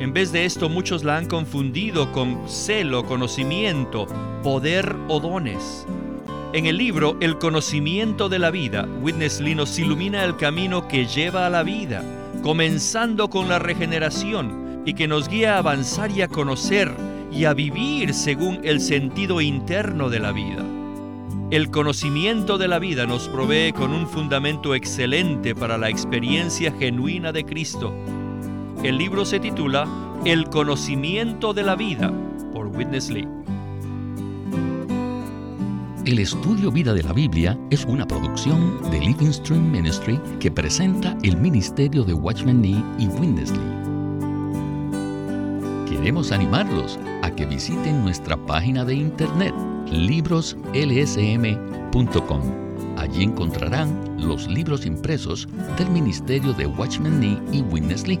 En 0.00 0.12
vez 0.12 0.32
de 0.32 0.44
esto, 0.44 0.68
muchos 0.68 1.04
la 1.04 1.16
han 1.16 1.26
confundido 1.26 2.12
con 2.12 2.48
celo, 2.48 3.04
conocimiento, 3.04 4.06
poder 4.42 4.96
o 5.08 5.20
dones. 5.20 5.86
En 6.52 6.66
el 6.66 6.78
libro 6.78 7.16
El 7.20 7.38
conocimiento 7.38 8.28
de 8.28 8.38
la 8.38 8.50
vida, 8.50 8.88
Witness 9.02 9.40
Lee 9.40 9.54
nos 9.54 9.78
ilumina 9.78 10.24
el 10.24 10.36
camino 10.36 10.88
que 10.88 11.06
lleva 11.06 11.46
a 11.46 11.50
la 11.50 11.62
vida 11.62 12.02
comenzando 12.42 13.28
con 13.28 13.48
la 13.48 13.58
regeneración 13.58 14.82
y 14.86 14.94
que 14.94 15.08
nos 15.08 15.28
guía 15.28 15.56
a 15.56 15.58
avanzar 15.58 16.10
y 16.10 16.22
a 16.22 16.28
conocer 16.28 16.90
y 17.32 17.44
a 17.44 17.52
vivir 17.52 18.14
según 18.14 18.60
el 18.62 18.80
sentido 18.80 19.40
interno 19.40 20.08
de 20.08 20.20
la 20.20 20.32
vida. 20.32 20.64
El 21.50 21.70
conocimiento 21.70 22.58
de 22.58 22.68
la 22.68 22.78
vida 22.78 23.06
nos 23.06 23.28
provee 23.28 23.72
con 23.72 23.92
un 23.92 24.06
fundamento 24.06 24.74
excelente 24.74 25.54
para 25.54 25.78
la 25.78 25.88
experiencia 25.88 26.72
genuina 26.72 27.32
de 27.32 27.44
Cristo. 27.44 27.94
El 28.84 28.96
libro 28.96 29.24
se 29.24 29.40
titula 29.40 29.88
El 30.24 30.48
conocimiento 30.50 31.52
de 31.52 31.64
la 31.64 31.74
vida 31.74 32.12
por 32.52 32.68
Witness 32.68 33.10
Lee. 33.10 33.26
El 36.04 36.20
estudio 36.20 36.70
Vida 36.70 36.94
de 36.94 37.02
la 37.02 37.12
Biblia 37.12 37.58
es 37.70 37.84
una 37.84 38.06
producción 38.06 38.80
de 38.88 39.00
Living 39.00 39.32
Stream 39.32 39.72
Ministry 39.72 40.20
que 40.38 40.52
presenta 40.52 41.18
el 41.24 41.36
ministerio 41.38 42.04
de 42.04 42.14
Watchman 42.14 42.62
Nee 42.62 42.80
y 43.00 43.08
Windesley. 43.08 43.58
Queremos 45.88 46.30
animarlos 46.30 47.00
a 47.22 47.32
que 47.32 47.46
visiten 47.46 48.04
nuestra 48.04 48.36
página 48.36 48.84
de 48.84 48.94
internet 48.94 49.56
libroslsm.com. 49.90 52.42
Allí 52.96 53.24
encontrarán 53.24 54.18
los 54.18 54.46
libros 54.46 54.86
impresos 54.86 55.48
del 55.76 55.90
ministerio 55.90 56.52
de 56.52 56.66
Watchman 56.66 57.18
Nee 57.18 57.40
y 57.52 57.62
Witness 57.62 58.06
Lee 58.06 58.20